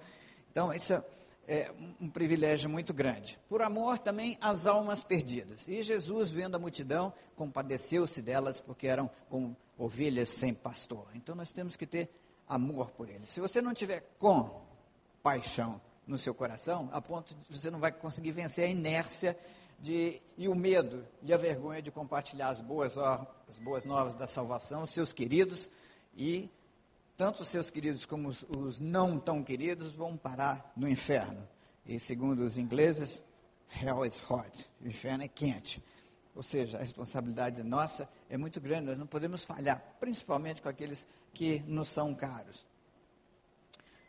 Então, 0.51 0.73
isso 0.73 1.03
é 1.47 1.71
um, 1.79 2.07
um 2.07 2.11
privilégio 2.11 2.69
muito 2.69 2.93
grande. 2.93 3.39
Por 3.49 3.63
amor 3.63 3.99
também 3.99 4.37
às 4.41 4.67
almas 4.67 5.03
perdidas. 5.03 5.69
E 5.69 5.83
Jesus, 5.83 6.31
vendo 6.31 6.57
a 6.57 6.59
multidão, 6.59 7.13
compadeceu-se 7.37 8.21
delas, 8.21 8.61
porque 8.61 8.87
eram 8.87 9.11
como 9.29 9.57
ovelhas 9.77 10.31
sem 10.31 10.53
pastor. 10.53 11.07
Então, 11.15 11.35
nós 11.35 11.53
temos 11.53 11.77
que 11.77 11.87
ter 11.87 12.11
amor 12.49 12.91
por 12.91 13.09
eles. 13.09 13.29
Se 13.29 13.41
você 13.41 13.61
não 13.61 13.75
tiver 13.75 14.01
com 14.19 14.63
paixão 15.23 15.81
no 16.07 16.17
seu 16.17 16.35
coração, 16.35 16.89
a 16.93 17.01
ponto 17.01 17.35
de 17.35 17.59
você 17.59 17.71
não 17.71 17.79
vai 17.79 17.93
conseguir 17.93 18.33
vencer 18.33 18.65
a 18.65 18.69
inércia 18.69 19.39
de, 19.79 20.21
e 20.37 20.49
o 20.49 20.55
medo 20.55 21.07
e 21.23 21.33
a 21.33 21.37
vergonha 21.37 21.83
de 21.83 21.91
compartilhar 21.91 22.49
as 22.49 22.61
boas, 22.61 22.97
as 22.99 23.59
boas 23.59 23.85
novas 23.85 24.15
da 24.15 24.27
salvação, 24.27 24.87
seus 24.87 25.13
queridos, 25.13 25.69
e 26.17 26.51
tanto 27.17 27.43
os 27.43 27.49
seus 27.49 27.71
queridos 27.71 28.07
como 28.07 28.29
os, 28.29 28.45
os 28.49 28.81
não 28.81 29.19
tão 29.19 29.43
queridos 29.43 29.93
vão 29.93 30.17
parar 30.17 30.73
no 30.77 30.89
inferno. 30.89 31.47
E 31.85 31.99
segundo 32.01 32.41
os 32.41 32.57
ingleses, 32.57 33.25
hell 33.83 34.05
is 34.05 34.21
hot, 34.31 34.69
o 34.81 34.89
inferno 34.89 35.25
é 35.25 35.29
quente. 35.29 35.83
Ou 36.35 36.43
seja, 36.43 36.79
a 36.79 36.81
responsabilidade 36.81 37.63
nossa 37.63 38.09
é 38.31 38.37
muito 38.37 38.61
grande, 38.61 38.87
nós 38.87 38.99
não 38.99 39.07
podemos 39.07 39.45
falhar, 39.45 39.83
principalmente 39.99 40.63
com 40.63 40.69
aqueles 40.69 41.07
que 41.39 41.61
nos 41.69 41.89
são 41.89 42.13
caros. 42.17 42.67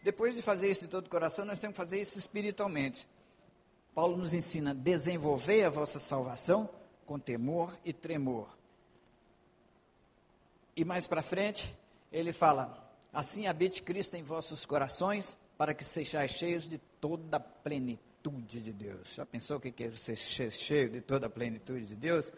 Depois 0.03 0.33
de 0.33 0.41
fazer 0.41 0.71
isso 0.71 0.85
de 0.85 0.87
todo 0.87 1.05
o 1.05 1.09
coração, 1.09 1.45
nós 1.45 1.59
temos 1.59 1.75
que 1.75 1.77
fazer 1.77 2.01
isso 2.01 2.17
espiritualmente. 2.17 3.07
Paulo 3.93 4.17
nos 4.17 4.33
ensina: 4.33 4.73
desenvolver 4.73 5.63
a 5.63 5.69
vossa 5.69 5.99
salvação 5.99 6.67
com 7.05 7.19
temor 7.19 7.77
e 7.85 7.93
tremor. 7.93 8.49
E 10.75 10.83
mais 10.83 11.05
para 11.05 11.21
frente, 11.21 11.77
ele 12.11 12.33
fala: 12.33 12.91
assim 13.13 13.45
habite 13.45 13.83
Cristo 13.83 14.15
em 14.15 14.23
vossos 14.23 14.65
corações, 14.65 15.37
para 15.55 15.75
que 15.75 15.85
sejais 15.85 16.31
cheios 16.31 16.67
de 16.67 16.79
toda 16.99 17.37
a 17.37 17.39
plenitude 17.39 18.59
de 18.59 18.73
Deus. 18.73 19.13
Já 19.13 19.23
pensou 19.23 19.57
o 19.57 19.59
que 19.59 19.83
é 19.83 19.91
ser 19.91 20.15
cheio 20.49 20.89
de 20.89 20.99
toda 20.99 21.27
a 21.27 21.29
plenitude 21.29 21.85
de 21.85 21.95
Deus? 21.95 22.33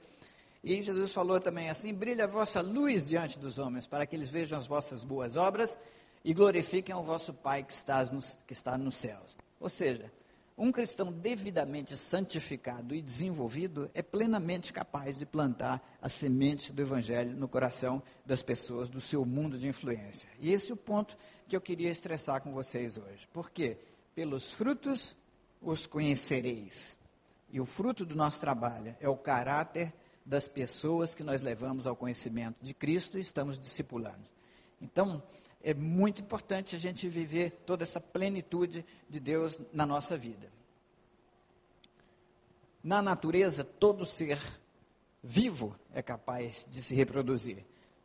E 0.63 0.81
Jesus 0.83 1.11
falou 1.11 1.39
também 1.39 1.69
assim: 1.69 1.93
brilha 1.93 2.25
a 2.25 2.27
vossa 2.27 2.61
luz 2.61 3.07
diante 3.07 3.39
dos 3.39 3.57
homens, 3.57 3.87
para 3.87 4.05
que 4.05 4.15
eles 4.15 4.29
vejam 4.29 4.57
as 4.57 4.67
vossas 4.67 5.03
boas 5.03 5.35
obras 5.35 5.77
e 6.23 6.33
glorifiquem 6.33 6.93
ao 6.93 7.03
vosso 7.03 7.33
Pai 7.33 7.63
que 7.63 7.73
está 7.73 8.03
nos, 8.05 8.37
que 8.45 8.53
está 8.53 8.77
nos 8.77 8.95
céus. 8.95 9.35
Ou 9.59 9.69
seja, 9.69 10.11
um 10.57 10.71
cristão 10.71 11.11
devidamente 11.11 11.97
santificado 11.97 12.93
e 12.93 13.01
desenvolvido 13.01 13.89
é 13.95 14.03
plenamente 14.03 14.71
capaz 14.71 15.17
de 15.17 15.25
plantar 15.25 15.81
a 15.99 16.07
semente 16.07 16.71
do 16.71 16.81
Evangelho 16.81 17.35
no 17.35 17.47
coração 17.47 18.03
das 18.23 18.43
pessoas 18.43 18.87
do 18.87 19.01
seu 19.01 19.25
mundo 19.25 19.57
de 19.57 19.67
influência. 19.67 20.29
E 20.39 20.53
esse 20.53 20.69
é 20.69 20.73
o 20.73 20.77
ponto 20.77 21.17
que 21.47 21.55
eu 21.55 21.61
queria 21.61 21.89
estressar 21.89 22.41
com 22.41 22.53
vocês 22.53 22.97
hoje. 22.97 23.27
Por 23.33 23.49
quê? 23.49 23.79
Pelos 24.13 24.53
frutos 24.53 25.17
os 25.59 25.87
conhecereis. 25.87 26.95
E 27.49 27.59
o 27.59 27.65
fruto 27.65 28.05
do 28.05 28.15
nosso 28.15 28.39
trabalho 28.39 28.95
é 28.99 29.09
o 29.09 29.17
caráter 29.17 29.91
das 30.25 30.47
pessoas 30.47 31.15
que 31.15 31.23
nós 31.23 31.41
levamos 31.41 31.87
ao 31.87 31.95
conhecimento 31.95 32.57
de 32.61 32.73
Cristo 32.73 33.17
e 33.17 33.21
estamos 33.21 33.59
discipulando. 33.59 34.23
Então, 34.81 35.21
é 35.63 35.73
muito 35.73 36.21
importante 36.21 36.75
a 36.75 36.79
gente 36.79 37.07
viver 37.07 37.51
toda 37.65 37.83
essa 37.83 37.99
plenitude 37.99 38.85
de 39.09 39.19
Deus 39.19 39.59
na 39.71 39.85
nossa 39.85 40.17
vida. 40.17 40.51
Na 42.83 43.01
natureza, 43.01 43.63
todo 43.63 44.05
ser 44.05 44.39
vivo 45.23 45.75
é 45.93 46.01
capaz 46.01 46.67
de 46.69 46.81
se 46.81 46.95
reproduzir. 46.95 47.63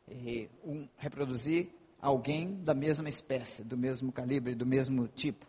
E 0.09 0.49
um, 0.65 0.87
reproduzir 0.99 1.69
alguém 2.01 2.63
da 2.63 2.75
mesma 2.75 3.09
espécie, 3.09 3.65
do 3.65 3.77
mesmo 3.77 4.13
calibre, 4.13 4.55
do 4.55 4.67
mesmo 4.67 5.09
tipo, 5.09 5.47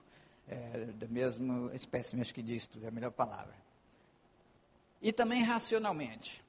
é, 0.47 0.85
da 0.97 1.07
mesma 1.07 1.75
espécie, 1.75 2.19
acho 2.19 2.33
que 2.33 2.41
diz 2.41 2.69
é 2.81 2.87
a 2.87 2.91
melhor 2.91 3.11
palavra. 3.11 3.53
E 5.01 5.11
também 5.11 5.43
racionalmente. 5.43 6.43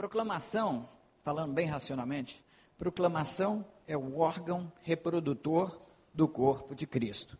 Proclamação, 0.00 0.88
falando 1.22 1.52
bem 1.52 1.66
racionalmente, 1.66 2.42
proclamação 2.78 3.62
é 3.86 3.94
o 3.94 4.18
órgão 4.18 4.72
reprodutor 4.80 5.78
do 6.14 6.26
corpo 6.26 6.74
de 6.74 6.86
Cristo. 6.86 7.36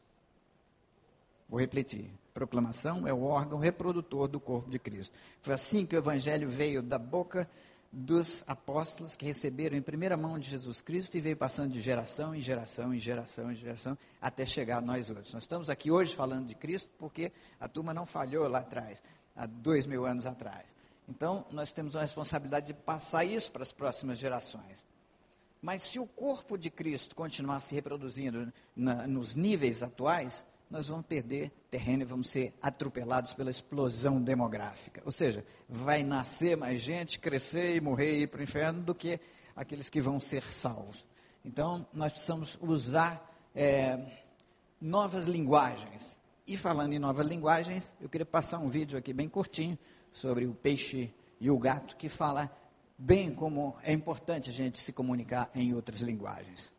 Vou 1.48 1.58
repetir. 1.58 2.10
Proclamação 2.34 3.08
é 3.08 3.14
o 3.14 3.22
órgão 3.22 3.58
reprodutor 3.58 4.28
do 4.28 4.38
corpo 4.38 4.68
de 4.68 4.78
Cristo. 4.78 5.16
Foi 5.40 5.54
assim 5.54 5.86
que 5.86 5.96
o 5.96 5.98
Evangelho 5.98 6.50
veio 6.50 6.82
da 6.82 6.98
boca 6.98 7.48
dos 7.90 8.44
apóstolos 8.46 9.16
que 9.16 9.24
receberam 9.24 9.74
em 9.74 9.82
primeira 9.82 10.14
mão 10.14 10.38
de 10.38 10.50
Jesus 10.50 10.82
Cristo 10.82 11.16
e 11.16 11.20
veio 11.22 11.38
passando 11.38 11.72
de 11.72 11.80
geração 11.80 12.34
em 12.34 12.42
geração, 12.42 12.92
em 12.92 13.00
geração, 13.00 13.50
em 13.50 13.54
geração, 13.54 13.96
até 14.20 14.44
chegar 14.44 14.76
a 14.76 14.82
nós 14.82 15.08
outros. 15.08 15.32
Nós 15.32 15.44
estamos 15.44 15.70
aqui 15.70 15.90
hoje 15.90 16.14
falando 16.14 16.44
de 16.44 16.54
Cristo 16.54 16.92
porque 16.98 17.32
a 17.58 17.66
turma 17.66 17.94
não 17.94 18.04
falhou 18.04 18.46
lá 18.46 18.58
atrás, 18.58 19.02
há 19.34 19.46
dois 19.46 19.86
mil 19.86 20.04
anos 20.04 20.26
atrás. 20.26 20.78
Então, 21.10 21.44
nós 21.50 21.72
temos 21.72 21.96
a 21.96 22.02
responsabilidade 22.02 22.68
de 22.68 22.74
passar 22.74 23.24
isso 23.24 23.50
para 23.50 23.64
as 23.64 23.72
próximas 23.72 24.16
gerações. 24.16 24.86
Mas 25.60 25.82
se 25.82 25.98
o 25.98 26.06
corpo 26.06 26.56
de 26.56 26.70
Cristo 26.70 27.16
continuar 27.16 27.58
se 27.60 27.74
reproduzindo 27.74 28.50
na, 28.76 29.08
nos 29.08 29.34
níveis 29.34 29.82
atuais, 29.82 30.46
nós 30.70 30.86
vamos 30.86 31.04
perder 31.04 31.50
terreno 31.68 32.02
e 32.02 32.06
vamos 32.06 32.30
ser 32.30 32.54
atropelados 32.62 33.34
pela 33.34 33.50
explosão 33.50 34.22
demográfica. 34.22 35.02
Ou 35.04 35.10
seja, 35.10 35.44
vai 35.68 36.04
nascer 36.04 36.56
mais 36.56 36.80
gente, 36.80 37.18
crescer 37.18 37.74
e 37.74 37.80
morrer 37.80 38.18
e 38.18 38.22
ir 38.22 38.26
para 38.28 38.40
o 38.40 38.44
inferno 38.44 38.80
do 38.80 38.94
que 38.94 39.18
aqueles 39.56 39.90
que 39.90 40.00
vão 40.00 40.20
ser 40.20 40.44
salvos. 40.44 41.04
Então, 41.44 41.84
nós 41.92 42.12
precisamos 42.12 42.56
usar 42.62 43.34
é, 43.52 43.98
novas 44.80 45.26
linguagens. 45.26 46.16
E 46.46 46.56
falando 46.56 46.92
em 46.92 46.98
novas 47.00 47.26
linguagens, 47.26 47.92
eu 48.00 48.08
queria 48.08 48.24
passar 48.24 48.58
um 48.58 48.68
vídeo 48.68 48.96
aqui 48.96 49.12
bem 49.12 49.28
curtinho 49.28 49.76
sobre 50.12 50.46
o 50.46 50.54
peixe 50.54 51.12
e 51.40 51.50
o 51.50 51.58
gato, 51.58 51.96
que 51.96 52.08
fala 52.08 52.50
bem 52.96 53.34
como 53.34 53.76
é 53.82 53.92
importante 53.92 54.50
a 54.50 54.52
gente 54.52 54.78
se 54.78 54.92
comunicar 54.92 55.50
em 55.54 55.74
outras 55.74 56.00
linguagens. 56.00 56.72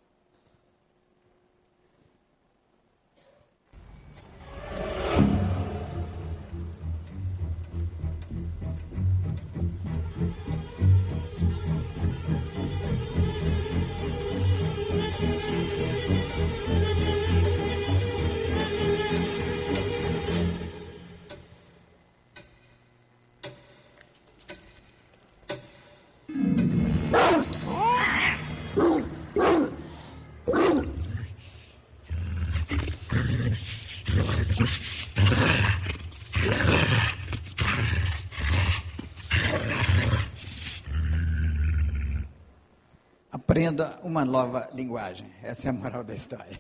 Aprenda 43.31 43.99
uma 44.03 44.25
nova 44.25 44.69
linguagem. 44.73 45.31
Essa 45.41 45.67
é 45.67 45.69
a 45.69 45.73
moral 45.73 46.03
da 46.03 46.13
história. 46.13 46.59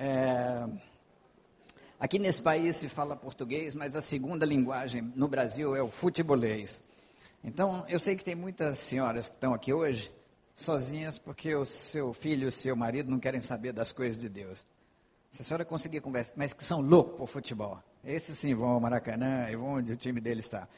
É... 0.00 0.64
Aqui 1.98 2.20
nesse 2.20 2.40
país 2.40 2.76
se 2.76 2.88
fala 2.88 3.16
português, 3.16 3.74
mas 3.74 3.96
a 3.96 4.00
segunda 4.00 4.46
linguagem 4.46 5.02
no 5.16 5.26
Brasil 5.26 5.74
é 5.74 5.82
o 5.82 5.88
futebolês. 5.88 6.80
Então, 7.42 7.84
eu 7.88 7.98
sei 7.98 8.14
que 8.14 8.22
tem 8.22 8.36
muitas 8.36 8.78
senhoras 8.78 9.28
que 9.28 9.34
estão 9.34 9.52
aqui 9.52 9.72
hoje 9.72 10.12
sozinhas 10.54 11.18
porque 11.18 11.54
o 11.54 11.64
seu 11.64 12.12
filho 12.12 12.44
e 12.44 12.46
o 12.46 12.52
seu 12.52 12.76
marido 12.76 13.10
não 13.10 13.18
querem 13.18 13.40
saber 13.40 13.72
das 13.72 13.90
coisas 13.90 14.20
de 14.20 14.28
Deus. 14.28 14.64
Se 15.30 15.42
a 15.42 15.44
senhora 15.44 15.64
conseguir 15.64 16.00
conversar, 16.00 16.34
mas 16.36 16.52
que 16.52 16.64
são 16.64 16.80
loucos 16.80 17.16
por 17.16 17.26
futebol. 17.26 17.82
Esses 18.04 18.38
sim 18.38 18.54
vão 18.54 18.70
ao 18.70 18.80
Maracanã 18.80 19.48
e 19.50 19.56
vão 19.56 19.74
onde 19.74 19.92
o 19.92 19.96
time 19.96 20.20
deles 20.20 20.46
está. 20.46 20.68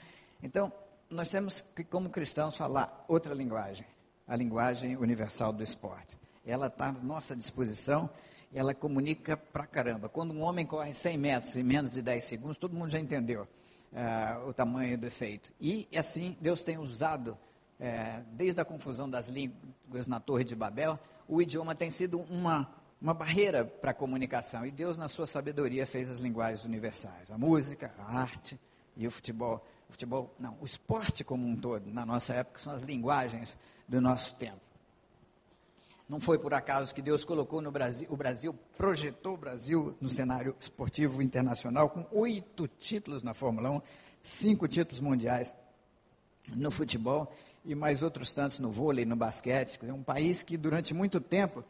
Então, 0.42 0.72
nós 1.08 1.30
temos 1.30 1.60
que, 1.60 1.84
como 1.84 2.08
cristãos, 2.08 2.56
falar 2.56 3.04
outra 3.08 3.34
linguagem, 3.34 3.86
a 4.26 4.36
linguagem 4.36 4.96
universal 4.96 5.52
do 5.52 5.62
esporte. 5.62 6.18
Ela 6.44 6.68
está 6.68 6.88
à 6.88 6.92
nossa 6.92 7.36
disposição 7.36 8.08
e 8.52 8.58
ela 8.58 8.74
comunica 8.74 9.36
pra 9.36 9.66
caramba. 9.66 10.08
Quando 10.08 10.32
um 10.32 10.42
homem 10.42 10.66
corre 10.66 10.92
100 10.94 11.18
metros 11.18 11.56
em 11.56 11.62
menos 11.62 11.92
de 11.92 12.02
10 12.02 12.24
segundos, 12.24 12.56
todo 12.56 12.74
mundo 12.74 12.90
já 12.90 12.98
entendeu 12.98 13.46
ah, 13.94 14.42
o 14.46 14.52
tamanho 14.52 14.96
do 14.96 15.06
efeito. 15.06 15.52
E 15.60 15.88
assim, 15.96 16.36
Deus 16.40 16.62
tem 16.62 16.78
usado, 16.78 17.36
eh, 17.78 18.22
desde 18.32 18.60
a 18.60 18.64
confusão 18.64 19.08
das 19.08 19.28
línguas 19.28 20.06
na 20.06 20.20
Torre 20.20 20.44
de 20.44 20.54
Babel, 20.54 20.98
o 21.28 21.40
idioma 21.40 21.74
tem 21.74 21.90
sido 21.90 22.20
uma, 22.20 22.68
uma 23.00 23.14
barreira 23.14 23.64
para 23.64 23.92
a 23.92 23.94
comunicação. 23.94 24.66
E 24.66 24.70
Deus, 24.70 24.98
na 24.98 25.08
sua 25.08 25.26
sabedoria, 25.26 25.86
fez 25.86 26.10
as 26.10 26.20
linguagens 26.20 26.64
universais: 26.64 27.30
a 27.30 27.38
música, 27.38 27.92
a 27.98 28.18
arte 28.20 28.58
e 28.96 29.06
o 29.06 29.10
futebol. 29.10 29.64
O 29.88 29.92
futebol, 29.92 30.34
não, 30.38 30.56
o 30.60 30.64
esporte 30.64 31.24
como 31.24 31.46
um 31.46 31.56
todo, 31.56 31.90
na 31.90 32.06
nossa 32.06 32.34
época, 32.34 32.60
são 32.60 32.72
as 32.72 32.82
linguagens 32.82 33.56
do 33.88 34.00
nosso 34.00 34.34
tempo. 34.36 34.60
Não 36.08 36.20
foi 36.20 36.38
por 36.38 36.52
acaso 36.52 36.94
que 36.94 37.00
Deus 37.00 37.24
colocou 37.24 37.60
no 37.60 37.70
Brasil, 37.70 38.06
o 38.10 38.16
Brasil, 38.16 38.52
projetou 38.76 39.34
o 39.34 39.36
Brasil 39.36 39.96
no 40.00 40.08
cenário 40.08 40.56
esportivo 40.58 41.22
internacional 41.22 41.88
com 41.88 42.04
oito 42.10 42.66
títulos 42.66 43.22
na 43.22 43.32
Fórmula 43.32 43.70
1, 43.70 43.82
cinco 44.22 44.66
títulos 44.66 45.00
mundiais 45.00 45.54
no 46.48 46.70
futebol 46.70 47.32
e 47.64 47.76
mais 47.76 48.02
outros 48.02 48.32
tantos 48.32 48.58
no 48.58 48.70
vôlei, 48.70 49.04
no 49.04 49.14
basquete. 49.14 49.78
Um 49.84 50.02
país 50.02 50.42
que 50.42 50.56
durante 50.56 50.92
muito 50.92 51.20
tempo 51.20 51.64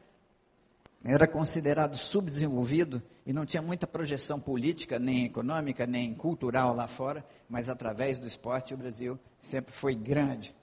era 1.02 1.26
considerado 1.26 1.96
subdesenvolvido 1.96 3.02
e 3.24 3.32
não 3.32 3.46
tinha 3.46 3.62
muita 3.62 3.86
projeção 3.86 4.38
política, 4.38 4.98
nem 4.98 5.24
econômica, 5.24 5.86
nem 5.86 6.14
cultural 6.14 6.74
lá 6.74 6.86
fora, 6.86 7.24
mas 7.48 7.68
através 7.68 8.18
do 8.18 8.26
esporte 8.26 8.74
o 8.74 8.76
Brasil 8.76 9.18
sempre 9.40 9.72
foi 9.72 9.94
grande. 9.94 10.54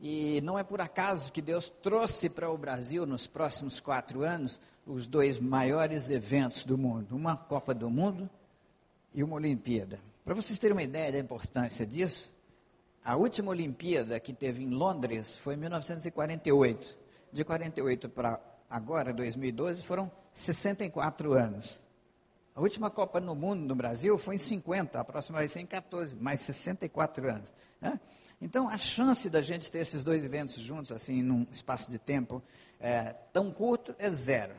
E 0.00 0.40
não 0.42 0.58
é 0.58 0.64
por 0.64 0.80
acaso 0.80 1.32
que 1.32 1.40
Deus 1.40 1.70
trouxe 1.70 2.28
para 2.28 2.50
o 2.50 2.58
Brasil, 2.58 3.06
nos 3.06 3.26
próximos 3.26 3.80
quatro 3.80 4.22
anos, 4.22 4.60
os 4.86 5.06
dois 5.06 5.38
maiores 5.38 6.10
eventos 6.10 6.64
do 6.64 6.76
mundo: 6.76 7.16
uma 7.16 7.36
Copa 7.36 7.72
do 7.72 7.88
Mundo 7.88 8.28
e 9.14 9.22
uma 9.22 9.36
Olimpíada. 9.36 9.98
Para 10.24 10.34
vocês 10.34 10.58
terem 10.58 10.76
uma 10.76 10.82
ideia 10.82 11.12
da 11.12 11.18
importância 11.18 11.86
disso, 11.86 12.30
a 13.04 13.16
última 13.16 13.52
Olimpíada 13.52 14.18
que 14.18 14.32
teve 14.32 14.64
em 14.64 14.70
Londres 14.70 15.34
foi 15.36 15.54
em 15.54 15.58
1948. 15.58 17.06
De 17.32 17.44
48 17.44 18.08
para 18.08 18.40
agora, 18.68 19.12
2012, 19.12 19.82
foram 19.82 20.10
64 20.32 21.32
anos. 21.32 21.78
A 22.54 22.60
última 22.60 22.90
Copa 22.90 23.20
no 23.20 23.34
Mundo 23.34 23.60
no 23.66 23.74
Brasil 23.74 24.16
foi 24.16 24.36
em 24.36 24.38
50, 24.38 24.98
a 24.98 25.04
próxima 25.04 25.38
vai 25.38 25.48
ser 25.48 25.60
em 25.60 25.66
14, 25.66 26.16
mais 26.16 26.40
64 26.40 27.28
anos. 27.28 27.52
né? 27.80 28.00
Então, 28.40 28.68
a 28.68 28.76
chance 28.76 29.30
da 29.30 29.40
gente 29.40 29.70
ter 29.70 29.78
esses 29.78 30.04
dois 30.04 30.24
eventos 30.24 30.56
juntos, 30.56 30.92
assim, 30.92 31.22
num 31.22 31.46
espaço 31.52 31.90
de 31.90 31.98
tempo 31.98 32.42
é, 32.80 33.14
tão 33.32 33.50
curto, 33.50 33.94
é 33.98 34.10
zero. 34.10 34.54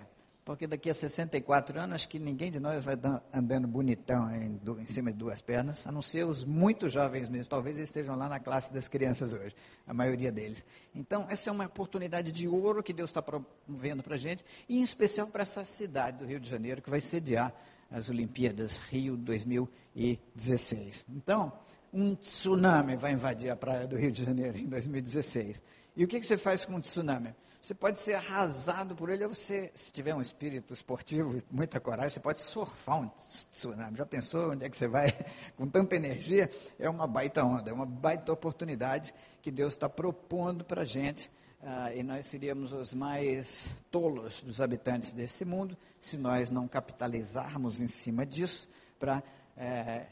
Porque 0.48 0.66
daqui 0.66 0.90
a 0.90 0.94
64 0.94 1.78
anos, 1.78 1.96
acho 1.96 2.08
que 2.08 2.18
ninguém 2.18 2.50
de 2.50 2.58
nós 2.58 2.86
vai 2.86 2.96
dan- 2.96 3.20
andando 3.34 3.68
bonitão 3.68 4.32
em, 4.34 4.58
em 4.82 4.86
cima 4.86 5.12
de 5.12 5.18
duas 5.18 5.42
pernas, 5.42 5.86
a 5.86 5.92
não 5.92 6.02
ser 6.02 6.26
os 6.26 6.46
muito 6.46 6.88
jovens 6.88 7.30
mesmo. 7.30 7.50
Talvez 7.50 7.76
eles 7.76 7.90
estejam 7.90 8.16
lá 8.16 8.30
na 8.30 8.40
classe 8.40 8.74
das 8.74 8.88
crianças 8.88 9.34
hoje, 9.34 9.54
a 9.86 9.94
maioria 9.94 10.32
deles. 10.32 10.66
Então, 10.96 11.26
essa 11.30 11.50
é 11.50 11.52
uma 11.54 11.66
oportunidade 11.66 12.32
de 12.32 12.48
ouro 12.48 12.82
que 12.82 12.94
Deus 12.94 13.10
está 13.10 13.22
promovendo 13.22 14.02
para 14.02 14.16
a 14.16 14.18
gente, 14.18 14.42
e 14.70 14.78
em 14.80 14.82
especial 14.82 15.28
para 15.28 15.42
essa 15.42 15.66
cidade 15.66 16.20
do 16.20 16.26
Rio 16.26 16.40
de 16.40 16.50
Janeiro, 16.50 16.82
que 16.82 16.90
vai 16.90 17.02
sediar 17.02 17.54
as 17.92 18.08
Olimpíadas 18.08 18.78
Rio 18.90 19.18
2016. 19.18 21.06
Então, 21.10 21.52
um 21.92 22.16
tsunami 22.16 22.96
vai 22.96 23.12
invadir 23.12 23.50
a 23.50 23.56
praia 23.58 23.86
do 23.86 23.98
Rio 23.98 24.14
de 24.14 24.24
Janeiro 24.24 24.58
em 24.58 24.66
2016. 24.68 25.62
E 25.96 26.06
o 26.06 26.08
que, 26.08 26.22
que 26.22 26.26
você 26.26 26.38
faz 26.38 26.64
com 26.64 26.76
um 26.76 26.80
tsunami? 26.80 27.36
Você 27.62 27.74
pode 27.74 28.00
ser 28.00 28.14
arrasado 28.14 28.96
por 28.96 29.10
ele, 29.10 29.24
ou 29.26 29.34
você, 29.34 29.72
se 29.76 29.92
tiver 29.92 30.14
um 30.16 30.22
espírito 30.22 30.74
esportivo 30.74 31.42
muita 31.52 31.80
coragem, 31.80 32.10
você 32.12 32.20
pode 32.20 32.40
surfar 32.40 33.02
um 33.02 33.10
tsunami. 33.52 33.98
Já 33.98 34.06
pensou 34.06 34.52
onde 34.52 34.66
é 34.66 34.70
que 34.70 34.78
você 34.78 34.88
vai 34.88 35.12
com 35.58 35.68
tanta 35.68 35.96
energia? 35.96 36.50
É 36.80 36.90
uma 36.90 37.08
baita 37.08 37.44
onda, 37.44 37.70
é 37.70 37.74
uma 37.74 37.86
baita 37.86 38.32
oportunidade 38.32 39.14
que 39.42 39.52
Deus 39.52 39.74
está 39.74 39.90
propondo 39.90 40.64
para 40.64 40.84
a 40.84 40.86
gente. 40.86 41.32
ah, 41.62 41.94
e 41.94 42.04
nós 42.04 42.28
seríamos 42.28 42.72
os 42.72 42.94
mais 42.94 43.76
tolos 43.92 44.42
dos 44.44 44.62
habitantes 44.62 45.12
desse 45.12 45.44
mundo 45.44 45.76
se 46.00 46.18
nós 46.18 46.52
não 46.52 46.68
capitalizarmos 46.68 47.82
em 47.82 47.88
cima 47.88 48.26
disso 48.26 48.70
para 49.00 49.24
eh, 49.58 50.06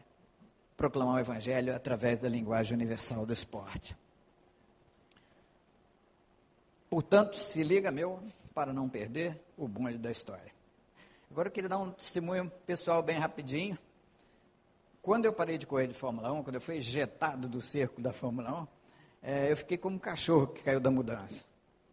proclamar 0.76 1.16
o 1.16 1.20
Evangelho 1.20 1.74
através 1.76 2.20
da 2.20 2.28
linguagem 2.28 2.76
universal 2.76 3.26
do 3.26 3.34
esporte. 3.34 3.96
Portanto, 6.96 7.36
se 7.36 7.62
liga, 7.62 7.92
meu, 7.92 8.24
para 8.54 8.72
não 8.72 8.88
perder 8.88 9.44
o 9.58 9.68
bonde 9.68 9.98
da 9.98 10.10
história. 10.10 10.54
Agora 11.30 11.50
eu 11.50 11.52
queria 11.52 11.68
dar 11.68 11.78
um 11.78 11.92
testemunho 11.92 12.50
pessoal 12.66 13.04
bem 13.04 13.20
rapidinho. 13.20 13.78
Quando 15.02 15.26
eu 15.26 15.34
parei 15.34 15.58
de 15.58 15.68
correr 15.68 15.88
de 15.88 15.94
Fórmula 15.94 16.32
1, 16.32 16.44
quando 16.44 16.56
eu 16.56 16.62
fui 16.62 16.78
ejetado 16.78 17.50
do 17.50 17.62
cerco 17.62 18.00
da 18.00 18.14
Fórmula 18.14 18.62
1, 18.62 18.68
eh, 19.24 19.52
eu 19.52 19.58
fiquei 19.58 19.78
como 19.78 19.98
um 19.98 20.00
cachorro 20.00 20.48
que 20.48 20.64
caiu 20.64 20.80
da 20.80 20.90
mudança. 20.90 21.44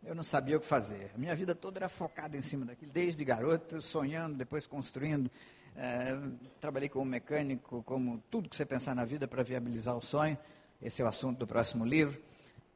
Eu 0.04 0.14
não 0.14 0.22
sabia 0.22 0.56
o 0.56 0.60
que 0.60 0.66
fazer. 0.66 1.10
A 1.16 1.18
minha 1.18 1.34
vida 1.34 1.52
toda 1.52 1.80
era 1.80 1.88
focada 1.88 2.36
em 2.36 2.40
cima 2.40 2.64
daquilo, 2.64 2.92
desde 2.92 3.24
garoto, 3.24 3.82
sonhando, 3.82 4.36
depois 4.36 4.68
construindo. 4.68 5.28
Eh, 5.76 6.16
trabalhei 6.60 6.88
como 6.88 7.06
mecânico, 7.06 7.82
como 7.82 8.22
tudo 8.30 8.48
que 8.48 8.54
você 8.54 8.64
pensar 8.64 8.94
na 8.94 9.04
vida 9.04 9.26
para 9.26 9.42
viabilizar 9.42 9.96
o 9.96 10.00
sonho. 10.00 10.38
Esse 10.80 11.02
é 11.02 11.04
o 11.04 11.08
assunto 11.08 11.40
do 11.40 11.46
próximo 11.48 11.84
livro. 11.84 12.22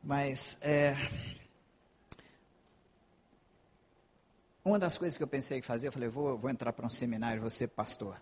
Mas 0.03 0.59
eh, 0.61 0.97
uma 4.67 4.81
das 4.81 4.99
coisas 4.99 5.17
que 5.17 5.23
eu 5.23 5.29
pensei 5.29 5.59
em 5.59 5.63
fazer, 5.63 5.87
eu 5.87 5.93
falei, 5.93 6.09
vou, 6.09 6.37
vou 6.37 6.51
entrar 6.51 6.73
para 6.73 6.85
um 6.85 6.91
seminário, 6.91 7.41
vou 7.41 7.53
ser 7.53 7.69
pastor. 7.69 8.21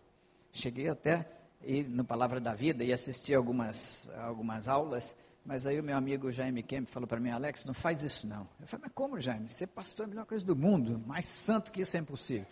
Cheguei 0.52 0.90
até 0.90 1.26
ir 1.62 1.88
no 1.88 2.04
Palavra 2.04 2.38
da 2.38 2.54
Vida 2.54 2.84
e 2.84 2.92
assisti 2.92 3.34
algumas, 3.34 4.10
algumas 4.18 4.68
aulas, 4.68 5.16
mas 5.42 5.66
aí 5.66 5.80
o 5.80 5.82
meu 5.82 5.96
amigo 5.96 6.30
Jaime 6.30 6.62
Kemp 6.62 6.86
falou 6.86 7.06
para 7.06 7.18
mim, 7.18 7.30
Alex, 7.30 7.64
não 7.64 7.72
faz 7.72 8.02
isso 8.02 8.26
não. 8.26 8.46
Eu 8.60 8.66
falei, 8.66 8.84
mas 8.84 8.92
como 8.94 9.18
Jaime? 9.18 9.48
Ser 9.48 9.68
pastor 9.68 10.04
é 10.04 10.06
a 10.06 10.10
melhor 10.10 10.26
coisa 10.26 10.44
do 10.44 10.54
mundo, 10.54 11.02
mais 11.06 11.24
santo 11.26 11.72
que 11.72 11.80
isso 11.80 11.96
é 11.96 12.00
impossível. 12.00 12.46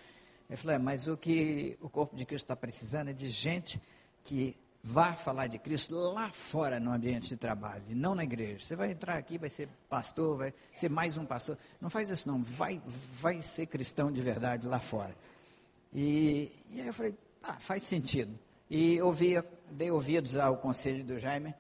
Ele 0.49 0.57
falou, 0.57 0.74
é, 0.74 0.78
mas 0.78 1.07
o 1.07 1.14
que 1.14 1.76
o 1.78 1.90
corpo 1.90 2.16
de 2.16 2.24
Cristo 2.24 2.47
está 2.47 2.57
precisando 2.57 3.11
é 3.11 3.12
de 3.12 3.28
gente 3.28 3.78
que 4.24 4.57
vá 4.83 5.14
falar 5.14 5.47
de 5.47 5.59
Cristo 5.59 5.95
lá 5.95 6.30
fora 6.30 6.80
no 6.80 6.91
ambiente 6.91 7.28
de 7.28 7.37
trabalho, 7.37 7.85
não 7.91 8.14
na 8.14 8.24
igreja. 8.24 8.66
Você 8.66 8.74
vai 8.74 8.91
entrar 8.91 9.16
aqui, 9.16 9.39
vai 9.39 9.49
ser 9.49 9.68
pastor, 9.89 10.39
vai 10.39 10.55
ser 10.74 10.89
mais 10.89 11.16
um 11.16 11.24
pastor. 11.24 11.57
Não 11.80 11.89
faz 11.89 12.11
isso 12.11 12.26
não, 12.26 12.43
vai, 12.43 12.83
vai 12.87 13.41
ser 13.43 13.66
cristão 13.66 14.11
de 14.11 14.20
verdade 14.20 14.66
lá 14.66 14.80
fora. 14.80 15.14
E, 15.95 16.51
e 16.70 16.80
aí 16.80 16.87
eu 16.87 16.93
falei, 16.93 17.14
ah, 17.43 17.55
faz 17.55 17.85
sentido. 17.85 18.37
E 18.68 19.01
ouvi, 19.01 19.35
dei 19.70 19.91
ouvidos 19.91 20.37
ao 20.37 20.57
conselho 20.57 21.05
do 21.05 21.18
Jaime, 21.18 21.55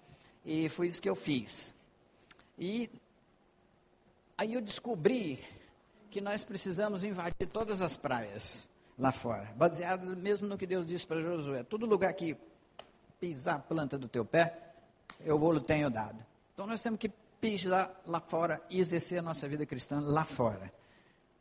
e 0.44 0.68
foi 0.68 0.88
isso 0.88 1.00
que 1.00 1.08
eu 1.08 1.14
fiz. 1.14 1.74
E 2.58 2.90
aí 4.36 4.54
eu 4.54 4.60
descobri 4.60 5.38
que 6.10 6.20
nós 6.20 6.42
precisamos 6.42 7.04
invadir 7.04 7.46
todas 7.52 7.80
as 7.80 7.96
praias 7.96 8.66
lá 8.98 9.12
fora, 9.12 9.52
baseado 9.56 10.16
mesmo 10.16 10.46
no 10.46 10.58
que 10.58 10.66
Deus 10.66 10.84
disse 10.84 11.06
para 11.06 11.20
Josué. 11.20 11.62
Todo 11.62 11.86
lugar 11.86 12.12
que 12.14 12.36
pisar 13.22 13.54
a 13.54 13.58
planta 13.60 13.96
do 13.96 14.08
teu 14.08 14.24
pé, 14.24 14.74
eu 15.20 15.38
vou 15.38 15.52
lhe 15.52 15.60
tenho 15.60 15.88
dado. 15.88 16.18
Então 16.52 16.66
nós 16.66 16.82
temos 16.82 16.98
que 16.98 17.08
pisar 17.40 18.02
lá 18.04 18.18
fora 18.18 18.60
e 18.68 18.80
exercer 18.80 19.20
a 19.20 19.22
nossa 19.22 19.46
vida 19.46 19.64
cristã 19.64 20.00
lá 20.00 20.24
fora. 20.24 20.72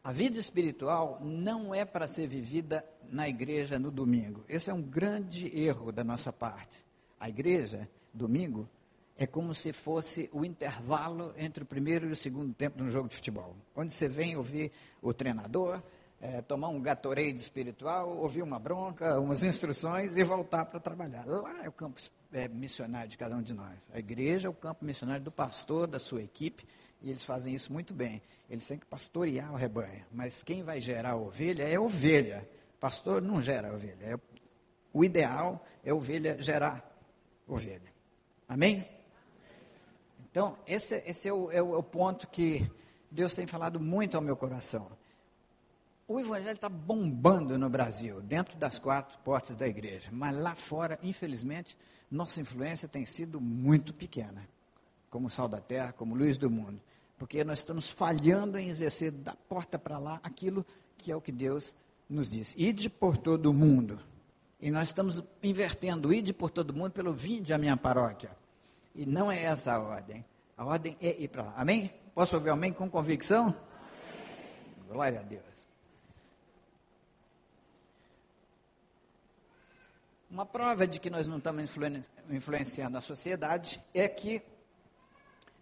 A 0.03 0.11
vida 0.11 0.37
espiritual 0.37 1.17
não 1.21 1.73
é 1.73 1.83
para 1.83 2.07
ser 2.07 2.27
vivida 2.27 2.85
na 3.09 3.27
igreja 3.27 3.79
no 3.79 3.89
domingo. 3.89 4.45
Esse 4.47 4.69
é 4.69 4.73
um 4.73 4.81
grande 4.81 5.47
erro 5.57 5.91
da 5.91 6.03
nossa 6.03 6.31
parte. 6.31 6.77
A 7.19 7.27
igreja, 7.27 7.89
domingo, 8.13 8.69
é 9.17 9.25
como 9.25 9.51
se 9.55 9.73
fosse 9.73 10.29
o 10.31 10.45
intervalo 10.45 11.33
entre 11.35 11.63
o 11.63 11.65
primeiro 11.65 12.07
e 12.07 12.11
o 12.11 12.15
segundo 12.15 12.53
tempo 12.53 12.77
de 12.77 12.83
um 12.83 12.89
jogo 12.89 13.09
de 13.09 13.15
futebol. 13.15 13.55
Onde 13.75 13.91
você 13.91 14.07
vem 14.07 14.37
ouvir 14.37 14.71
o 15.01 15.11
treinador, 15.13 15.81
eh, 16.21 16.41
tomar 16.41 16.69
um 16.69 16.79
gatorade 16.81 17.37
espiritual, 17.37 18.15
ouvir 18.17 18.41
uma 18.43 18.59
bronca, 18.59 19.19
umas 19.19 19.43
instruções 19.43 20.15
e 20.15 20.23
voltar 20.23 20.65
para 20.65 20.79
trabalhar. 20.79 21.25
Lá 21.25 21.63
é 21.63 21.67
o 21.69 21.71
campo 21.71 21.99
eh, 22.31 22.47
missionário 22.47 23.09
de 23.09 23.17
cada 23.17 23.35
um 23.35 23.41
de 23.41 23.53
nós. 23.53 23.77
A 23.93 23.99
igreja 23.99 24.47
é 24.47 24.49
o 24.49 24.53
campo 24.53 24.85
missionário 24.85 25.23
do 25.23 25.31
pastor, 25.31 25.87
da 25.87 25.99
sua 25.99 26.21
equipe, 26.21 26.65
e 27.01 27.09
eles 27.09 27.23
fazem 27.25 27.53
isso 27.55 27.73
muito 27.73 27.93
bem. 27.93 28.21
Eles 28.49 28.67
têm 28.67 28.77
que 28.77 28.85
pastorear 28.85 29.51
o 29.51 29.55
rebanho, 29.55 30.05
mas 30.11 30.43
quem 30.43 30.61
vai 30.63 30.79
gerar 30.79 31.11
a 31.11 31.15
ovelha 31.15 31.63
é 31.63 31.75
a 31.75 31.81
ovelha. 31.81 32.47
Pastor 32.79 33.21
não 33.21 33.41
gera 33.41 33.69
a 33.69 33.73
ovelha. 33.73 33.97
É, 34.01 34.19
o 34.93 35.03
ideal 35.03 35.65
é 35.83 35.89
a 35.91 35.95
ovelha 35.95 36.39
gerar 36.41 36.83
ovelha. 37.47 37.91
Amém? 38.47 38.85
Então, 40.29 40.57
esse, 40.67 40.95
esse 41.05 41.27
é, 41.27 41.33
o, 41.33 41.51
é 41.51 41.61
o- 41.61 41.73
é 41.75 41.77
o 41.77 41.83
ponto 41.83 42.27
que 42.27 42.69
Deus 43.09 43.33
tem 43.35 43.45
falado 43.47 43.79
muito 43.79 44.15
ao 44.15 44.21
meu 44.21 44.35
coração. 44.37 44.87
O 46.11 46.19
evangelho 46.19 46.55
está 46.55 46.67
bombando 46.67 47.57
no 47.57 47.69
Brasil, 47.69 48.19
dentro 48.19 48.57
das 48.57 48.77
quatro 48.77 49.17
portas 49.19 49.55
da 49.55 49.65
igreja. 49.65 50.09
Mas 50.11 50.35
lá 50.35 50.53
fora, 50.53 50.99
infelizmente, 51.01 51.77
nossa 52.11 52.41
influência 52.41 52.85
tem 52.85 53.05
sido 53.05 53.39
muito 53.39 53.93
pequena. 53.93 54.45
Como 55.09 55.29
sal 55.29 55.47
da 55.47 55.61
terra, 55.61 55.93
como 55.93 56.13
luz 56.13 56.37
do 56.37 56.49
mundo. 56.49 56.81
Porque 57.17 57.45
nós 57.45 57.59
estamos 57.59 57.87
falhando 57.87 58.59
em 58.59 58.67
exercer 58.67 59.09
da 59.09 59.33
porta 59.47 59.79
para 59.79 59.97
lá 59.97 60.19
aquilo 60.21 60.65
que 60.97 61.13
é 61.13 61.15
o 61.15 61.21
que 61.21 61.31
Deus 61.31 61.73
nos 62.09 62.29
diz. 62.29 62.53
Ide 62.57 62.89
por 62.89 63.15
todo 63.15 63.45
o 63.45 63.53
mundo. 63.53 63.97
E 64.59 64.69
nós 64.69 64.89
estamos 64.89 65.23
invertendo 65.41 66.13
ide 66.13 66.33
por 66.33 66.49
todo 66.49 66.73
mundo 66.73 66.91
pelo 66.91 67.13
vinde 67.13 67.53
à 67.53 67.57
minha 67.57 67.77
paróquia. 67.77 68.31
E 68.93 69.05
não 69.05 69.31
é 69.31 69.41
essa 69.41 69.75
a 69.75 69.79
ordem. 69.79 70.25
A 70.57 70.65
ordem 70.65 70.97
é 70.99 71.21
ir 71.21 71.29
para 71.29 71.43
lá. 71.43 71.53
Amém? 71.55 71.89
Posso 72.13 72.35
ouvir 72.35 72.49
amém 72.49 72.73
com 72.73 72.89
convicção? 72.89 73.55
Glória 74.89 75.21
a 75.21 75.23
Deus. 75.23 75.50
Uma 80.31 80.45
prova 80.45 80.87
de 80.87 80.97
que 80.97 81.09
nós 81.09 81.27
não 81.27 81.39
estamos 81.39 81.61
influen- 81.61 82.05
influenciando 82.29 82.97
a 82.97 83.01
sociedade 83.01 83.83
é 83.93 84.07
que 84.07 84.41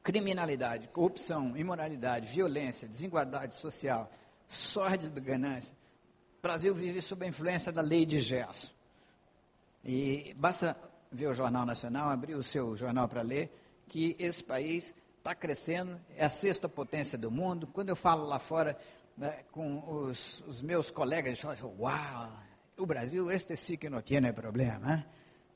criminalidade, 0.03 0.87
corrupção, 0.89 1.57
imoralidade, 1.57 2.31
violência, 2.31 2.87
desigualdade 2.87 3.55
social, 3.55 4.11
sórdida 4.47 5.19
ganância. 5.19 5.75
O 6.37 6.41
Brasil 6.43 6.75
vive 6.75 7.01
sob 7.01 7.25
a 7.25 7.27
influência 7.27 7.71
da 7.71 7.81
lei 7.81 8.05
de 8.05 8.19
Gerson. 8.19 8.71
E 9.83 10.35
basta 10.37 10.77
ver 11.11 11.25
o 11.29 11.33
Jornal 11.33 11.65
Nacional, 11.65 12.11
abrir 12.11 12.35
o 12.35 12.43
seu 12.43 12.77
jornal 12.77 13.07
para 13.07 13.23
ler, 13.23 13.51
que 13.87 14.15
esse 14.19 14.43
país 14.43 14.93
está 15.17 15.33
crescendo, 15.33 15.99
é 16.15 16.25
a 16.25 16.29
sexta 16.29 16.69
potência 16.69 17.17
do 17.17 17.31
mundo. 17.31 17.65
Quando 17.65 17.89
eu 17.89 17.95
falo 17.95 18.23
lá 18.23 18.37
fora 18.37 18.77
né, 19.17 19.45
com 19.51 19.83
os, 19.89 20.43
os 20.47 20.61
meus 20.61 20.91
colegas, 20.91 21.25
eles 21.29 21.39
falam 21.39 21.57
assim, 21.57 21.81
uau, 21.81 22.48
o 22.79 22.85
Brasil, 22.85 23.29
este 23.31 23.55
sí 23.55 23.77
que 23.77 23.89
não 23.89 24.01
tem 24.01 24.33
problema. 24.33 25.05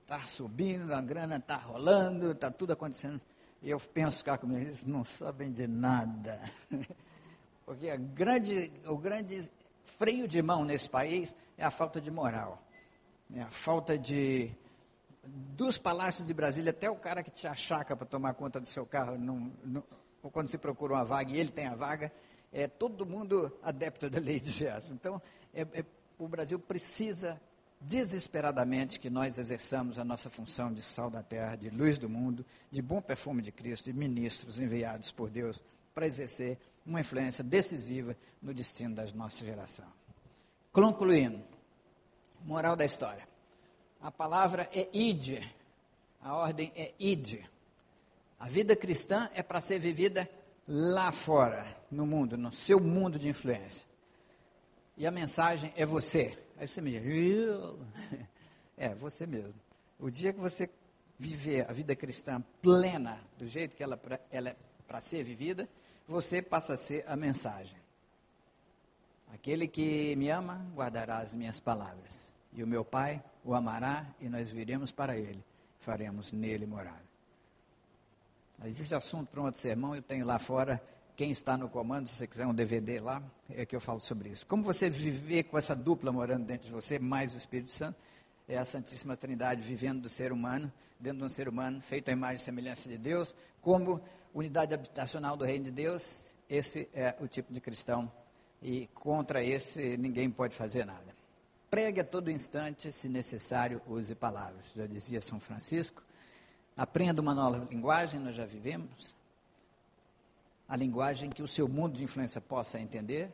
Está 0.01 0.19
subindo, 0.28 0.93
a 0.93 1.01
grana 1.01 1.38
está 1.38 1.55
rolando, 1.55 2.32
está 2.32 2.51
tudo 2.51 2.74
acontecendo. 2.74 3.19
E 3.61 3.69
eu 3.69 3.80
penso 3.80 4.24
cá 4.24 4.38
comigo, 4.38 4.59
eles 4.59 4.84
não 4.84 5.03
sabem 5.03 5.51
de 5.51 5.65
nada. 5.65 6.41
Porque 7.65 7.95
grande, 7.97 8.71
o 8.86 8.97
grande 8.97 9.49
freio 9.97 10.28
de 10.28 10.41
mão 10.41 10.65
nesse 10.65 10.89
país 10.89 11.34
é 11.57 11.63
a 11.63 11.71
falta 11.71 12.01
de 12.01 12.11
moral. 12.11 12.61
É 13.34 13.41
a 13.41 13.49
falta 13.49 13.97
de. 13.97 14.51
Dos 15.26 15.78
palácios 15.78 16.28
de 16.28 16.34
Brasília, 16.34 16.71
até 16.71 16.89
o 16.89 16.97
cara 16.97 17.24
que 17.24 17.32
te 17.32 17.47
achaca 17.47 17.95
para 17.95 18.05
tomar 18.05 18.34
conta 18.34 18.59
do 18.59 18.67
seu 18.67 18.86
carro, 18.86 19.17
não, 19.17 19.49
não- 19.63 19.84
ou 20.21 20.30
quando 20.30 20.49
você 20.49 20.57
procura 20.57 20.93
uma 20.95 21.05
vaga 21.05 21.32
e 21.32 21.39
ele 21.39 21.49
tem 21.49 21.65
a 21.65 21.76
vaga, 21.76 22.11
é 22.51 22.67
todo 22.67 23.05
mundo 23.05 23.57
adepto 23.63 24.09
da 24.09 24.19
lei 24.19 24.41
de 24.41 24.51
Gerson. 24.51 24.93
Então, 24.93 25.21
é- 25.53 25.61
é- 25.61 25.86
o 26.18 26.28
Brasil 26.28 26.59
precisa 26.59 27.39
desesperadamente 27.80 28.99
que 28.99 29.09
nós 29.09 29.38
exerçamos 29.38 29.99
a 29.99 30.05
nossa 30.05 30.30
função 30.30 30.72
de 30.74 30.82
sal 30.82 31.09
da 31.09 31.22
terra, 31.22 31.55
de 31.55 31.70
luz 31.70 31.97
do 31.97 32.09
mundo, 32.09 32.45
de 32.72 32.82
bom 32.82 33.01
perfume 33.01 33.41
de 33.41 33.51
Cristo, 33.51 33.86
de 33.86 33.93
ministros 33.93 34.59
enviados 34.59 35.11
por 35.11 35.30
Deus 35.30 35.61
para 35.93 36.07
exercer 36.07 36.57
uma 36.86 37.01
influência 37.01 37.43
decisiva 37.43 38.16
no 38.41 38.53
destino 38.53 38.95
da 38.95 39.05
nossa 39.14 39.45
geração. 39.45 39.86
Concluindo, 40.72 41.43
moral 42.43 42.76
da 42.76 42.86
história. 42.86 43.28
A 44.01 44.11
palavra 44.11 44.70
é 44.74 44.89
ide, 44.91 45.41
a 46.22 46.34
ordem 46.36 46.72
é 46.76 46.93
ide. 46.99 47.47
A 48.39 48.49
vida 48.49 48.76
cristã 48.76 49.30
é 49.34 49.41
para 49.41 49.61
ser 49.61 49.80
vivida 49.80 50.30
lá 50.68 51.11
fora, 51.11 51.66
no 51.89 52.05
mundo, 52.05 52.38
no 52.38 52.51
seu 52.51 52.80
mundo 52.80 53.20
de 53.20 53.30
influência. 53.30 53.86
E 54.95 55.07
a 55.07 55.11
mensagem 55.11 55.73
é 55.75 55.85
você. 55.85 56.37
Aí 56.57 56.67
você 56.67 56.81
me 56.81 56.99
diz? 56.99 57.47
É, 58.75 58.89
você 58.95 59.27
mesmo. 59.27 59.53
O 59.99 60.09
dia 60.09 60.33
que 60.33 60.39
você 60.39 60.67
viver 61.19 61.69
a 61.69 61.71
vida 61.71 61.95
cristã 61.95 62.43
plena, 62.59 63.21
do 63.37 63.45
jeito 63.45 63.75
que 63.75 63.83
ela, 63.83 64.01
ela 64.31 64.49
é 64.49 64.55
para 64.87 64.99
ser 64.99 65.23
vivida, 65.23 65.69
você 66.07 66.41
passa 66.41 66.73
a 66.73 66.77
ser 66.77 67.05
a 67.07 67.15
mensagem. 67.15 67.77
Aquele 69.31 69.67
que 69.67 70.15
me 70.15 70.29
ama, 70.29 70.65
guardará 70.73 71.19
as 71.19 71.35
minhas 71.35 71.59
palavras. 71.59 72.33
E 72.51 72.63
o 72.63 72.67
meu 72.67 72.83
Pai 72.83 73.23
o 73.43 73.53
amará, 73.53 74.05
e 74.19 74.29
nós 74.29 74.51
viremos 74.51 74.91
para 74.91 75.17
ele, 75.17 75.43
faremos 75.79 76.31
nele 76.31 76.65
morada. 76.65 77.03
Existe 78.65 78.95
assunto 78.95 79.29
para 79.29 79.41
um 79.41 79.45
outro 79.45 79.59
sermão, 79.59 79.95
eu 79.95 80.01
tenho 80.01 80.25
lá 80.25 80.39
fora, 80.39 80.81
quem 81.16 81.32
está 81.32 81.57
no 81.57 81.70
comando, 81.70 82.07
se 82.07 82.16
você 82.16 82.28
quiser 82.28 82.47
um 82.47 82.53
DVD 82.53 82.99
lá, 82.99 83.22
é 83.49 83.66
que 83.66 83.76
eu 83.76 83.80
falo 83.80 83.99
sobre 83.99 84.30
isso. 84.30 84.45
Como 84.47 84.64
você 84.64 84.89
viver 84.89 85.43
com 85.43 85.57
essa 85.57 85.76
dupla 85.76 86.11
morando 86.11 86.45
dentro 86.45 86.68
de 86.68 86.74
você, 86.74 86.97
mais 86.97 87.34
o 87.34 87.38
Espírito 87.38 87.72
Santo, 87.72 87.97
é 88.47 88.57
a 88.57 88.66
Santíssima 88.66 89.16
Trindade 89.16 89.61
vivendo 89.61 90.01
do 90.01 90.09
ser 90.09 90.32
humano, 90.32 90.72
dentro 90.99 91.20
de 91.20 91.24
um 91.26 91.30
ser 91.30 91.47
humano, 91.47 91.82
feito 91.82 92.09
à 92.09 92.11
imagem 92.11 92.38
e 92.38 92.39
semelhança 92.39 92.89
de 92.89 92.97
Deus, 92.97 93.36
como 93.61 94.01
unidade 94.34 94.74
habitacional 94.74 95.38
do 95.38 95.45
reino 95.45 95.66
de 95.66 95.72
Deus, 95.72 96.16
esse 96.49 96.89
é 96.93 97.16
o 97.20 97.28
tipo 97.28 97.53
de 97.53 97.61
cristão, 97.61 98.11
e 98.61 98.88
contra 98.93 99.43
esse 99.43 99.97
ninguém 99.97 100.30
pode 100.30 100.55
fazer 100.55 100.86
nada. 100.86 101.14
Pregue 101.70 102.01
a 102.01 102.03
todo 102.03 102.30
instante, 102.30 102.91
se 102.91 103.09
necessário, 103.09 103.82
use 103.88 104.14
palavras, 104.16 104.66
já 104.76 104.86
dizia 104.86 105.20
São 105.22 105.39
Francisco. 105.39 106.03
Aprenda 106.76 107.22
uma 107.22 107.34
nova 107.34 107.68
linguagem, 107.70 108.20
nós 108.20 108.36
já 108.36 108.45
vivemos. 108.45 109.16
A 110.74 110.76
linguagem 110.76 111.30
que 111.30 111.43
o 111.43 111.47
seu 111.47 111.67
mundo 111.67 111.97
de 111.97 112.03
influência 112.03 112.41
possa 112.41 112.80
entender, 112.80 113.32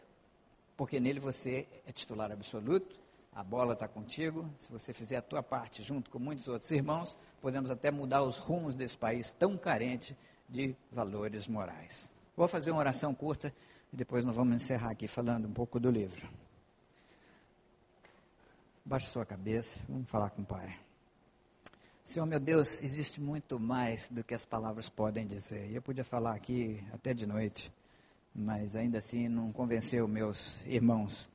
porque 0.76 1.00
nele 1.00 1.22
você 1.22 1.66
é 1.88 1.92
titular 1.94 2.30
absoluto, 2.34 3.00
a 3.34 3.42
bola 3.42 3.72
está 3.72 3.88
contigo. 3.88 4.46
Se 4.58 4.70
você 4.70 4.92
fizer 4.92 5.16
a 5.16 5.22
tua 5.22 5.42
parte 5.42 5.82
junto 5.82 6.10
com 6.10 6.20
muitos 6.20 6.50
outros 6.50 6.70
irmãos, 6.70 7.18
podemos 7.40 7.72
até 7.72 7.90
mudar 7.92 8.24
os 8.24 8.40
rumos 8.40 8.76
desse 8.76 8.98
país 8.98 9.32
tão 9.32 9.58
carente 9.58 10.18
de 10.50 10.76
valores 10.92 11.48
morais. 11.48 12.12
Vou 12.36 12.46
fazer 12.46 12.72
uma 12.72 12.82
oração 12.82 13.16
curta 13.16 13.54
e 13.94 13.96
depois 13.96 14.26
nós 14.26 14.36
vamos 14.36 14.62
encerrar 14.62 14.92
aqui 14.92 15.08
falando 15.08 15.48
um 15.48 15.54
pouco 15.54 15.80
do 15.80 15.90
livro. 15.90 16.28
Baixe 18.84 19.08
sua 19.08 19.26
cabeça, 19.26 19.80
vamos 19.88 20.10
falar 20.10 20.30
com 20.32 20.42
o 20.42 20.46
Pai. 20.46 20.78
Senhor 22.10 22.26
meu 22.26 22.40
Deus, 22.40 22.82
existe 22.82 23.22
muito 23.22 23.60
mais 23.60 24.10
do 24.10 24.24
que 24.24 24.34
as 24.34 24.44
palavras 24.44 24.90
podem 24.90 25.28
dizer. 25.28 25.72
Eu 25.72 25.80
podia 25.80 26.04
falar 26.04 26.34
aqui 26.34 26.84
até 26.92 27.14
de 27.14 27.28
noite, 27.28 27.72
mas 28.34 28.76
ainda 28.76 28.98
assim 28.98 29.28
não 29.28 29.52
convenceu 29.52 30.08
meus 30.08 30.60
irmãos 30.66 31.30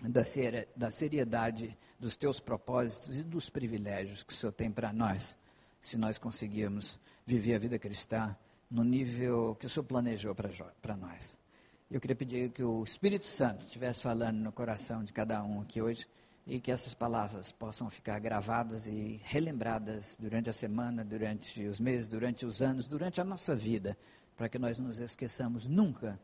da, 0.00 0.24
seri- 0.24 0.66
da 0.74 0.90
seriedade 0.90 1.76
dos 2.00 2.16
teus 2.16 2.40
propósitos 2.40 3.18
e 3.18 3.22
dos 3.22 3.50
privilégios 3.50 4.22
que 4.22 4.32
o 4.32 4.34
Senhor 4.34 4.52
tem 4.52 4.70
para 4.70 4.94
nós, 4.94 5.36
se 5.82 5.98
nós 5.98 6.16
conseguirmos 6.16 6.98
viver 7.26 7.56
a 7.56 7.58
vida 7.58 7.78
cristã 7.78 8.34
no 8.70 8.84
nível 8.84 9.54
que 9.60 9.66
o 9.66 9.68
Senhor 9.68 9.84
planejou 9.84 10.34
para 10.34 10.96
nós. 10.96 11.38
Eu 11.90 12.00
queria 12.00 12.16
pedir 12.16 12.50
que 12.50 12.64
o 12.64 12.82
Espírito 12.82 13.26
Santo 13.26 13.66
estivesse 13.66 14.00
falando 14.00 14.38
no 14.38 14.52
coração 14.52 15.04
de 15.04 15.12
cada 15.12 15.44
um 15.44 15.60
aqui 15.60 15.82
hoje 15.82 16.08
e 16.46 16.60
que 16.60 16.72
essas 16.72 16.94
palavras 16.94 17.52
possam 17.52 17.88
ficar 17.88 18.18
gravadas 18.18 18.86
e 18.86 19.20
relembradas 19.24 20.16
durante 20.20 20.50
a 20.50 20.52
semana, 20.52 21.04
durante 21.04 21.62
os 21.64 21.78
meses, 21.78 22.08
durante 22.08 22.44
os 22.44 22.60
anos, 22.60 22.88
durante 22.88 23.20
a 23.20 23.24
nossa 23.24 23.54
vida, 23.54 23.96
para 24.36 24.48
que 24.48 24.58
nós 24.58 24.78
nos 24.78 24.98
esqueçamos 24.98 25.66
nunca 25.66 26.18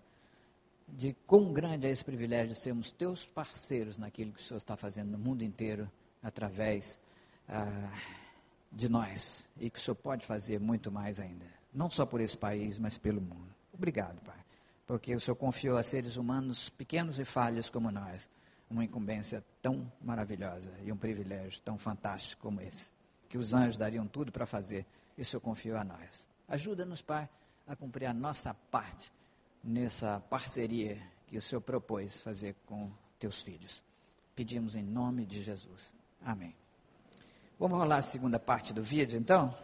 de 0.89 1.15
quão 1.27 1.53
grande 1.53 1.87
é 1.87 1.91
esse 1.91 2.05
privilégio 2.05 2.55
de 2.55 2.59
sermos 2.59 2.91
teus 2.91 3.25
parceiros 3.25 3.99
naquilo 3.99 4.33
que 4.33 4.41
o 4.41 4.43
Senhor 4.43 4.59
está 4.59 4.77
fazendo 4.77 5.11
no 5.11 5.19
mundo 5.19 5.45
inteiro, 5.45 5.91
através 6.23 6.99
ah, 7.49 7.93
de 8.73 8.89
nós, 8.89 9.47
e 9.59 9.71
que 9.71 9.79
o 9.79 9.83
Senhor 9.83 9.95
pode 9.95 10.27
fazer 10.27 10.59
muito 10.59 10.91
mais 10.91 11.21
ainda, 11.21 11.47
não 11.73 11.91
só 11.91 12.07
por 12.07 12.21
esse 12.21 12.37
país, 12.37 12.79
mas 12.79 12.97
pelo 12.97 13.21
mundo. 13.21 13.55
Obrigado, 13.73 14.21
Pai, 14.23 14.39
porque 14.87 15.15
o 15.15 15.21
Senhor 15.21 15.37
confiou 15.37 15.77
a 15.77 15.83
seres 15.83 16.17
humanos 16.17 16.71
pequenos 16.71 17.19
e 17.19 17.25
falhos 17.25 17.69
como 17.69 17.91
nós, 17.91 18.29
uma 18.71 18.85
incumbência 18.85 19.45
tão 19.63 19.91
maravilhosa 20.01 20.73
e 20.85 20.93
um 20.93 20.97
privilégio 20.97 21.61
tão 21.63 21.79
fantástico 21.79 22.43
como 22.43 22.61
esse, 22.61 22.91
que 23.29 23.39
os 23.39 23.55
anjos 23.55 23.79
dariam 23.79 24.07
tudo 24.07 24.31
para 24.31 24.47
fazer, 24.47 24.87
e 25.17 25.23
o 25.23 25.25
Senhor 25.25 25.41
confiou 25.41 25.79
a 25.79 25.85
nós. 25.85 26.27
Ajuda-nos, 26.47 27.03
Pai, 27.03 27.29
a 27.67 27.75
cumprir 27.75 28.07
a 28.07 28.15
nossa 28.15 28.55
parte 28.55 29.13
nessa 29.63 30.21
parceria 30.31 31.01
que 31.27 31.37
o 31.37 31.43
Senhor 31.43 31.61
propôs 31.61 32.21
fazer 32.21 32.55
com 32.67 32.91
teus 33.19 33.43
filhos. 33.43 33.83
Pedimos 34.35 34.77
em 34.77 34.83
nome 34.83 35.27
de 35.27 35.43
Jesus. 35.43 35.93
Amém. 36.25 36.55
Vamos 37.59 37.77
rolar 37.79 37.97
a 37.97 38.03
segunda 38.03 38.39
parte 38.39 38.73
do 38.73 38.83
vídeo, 38.83 39.19
então? 39.19 39.55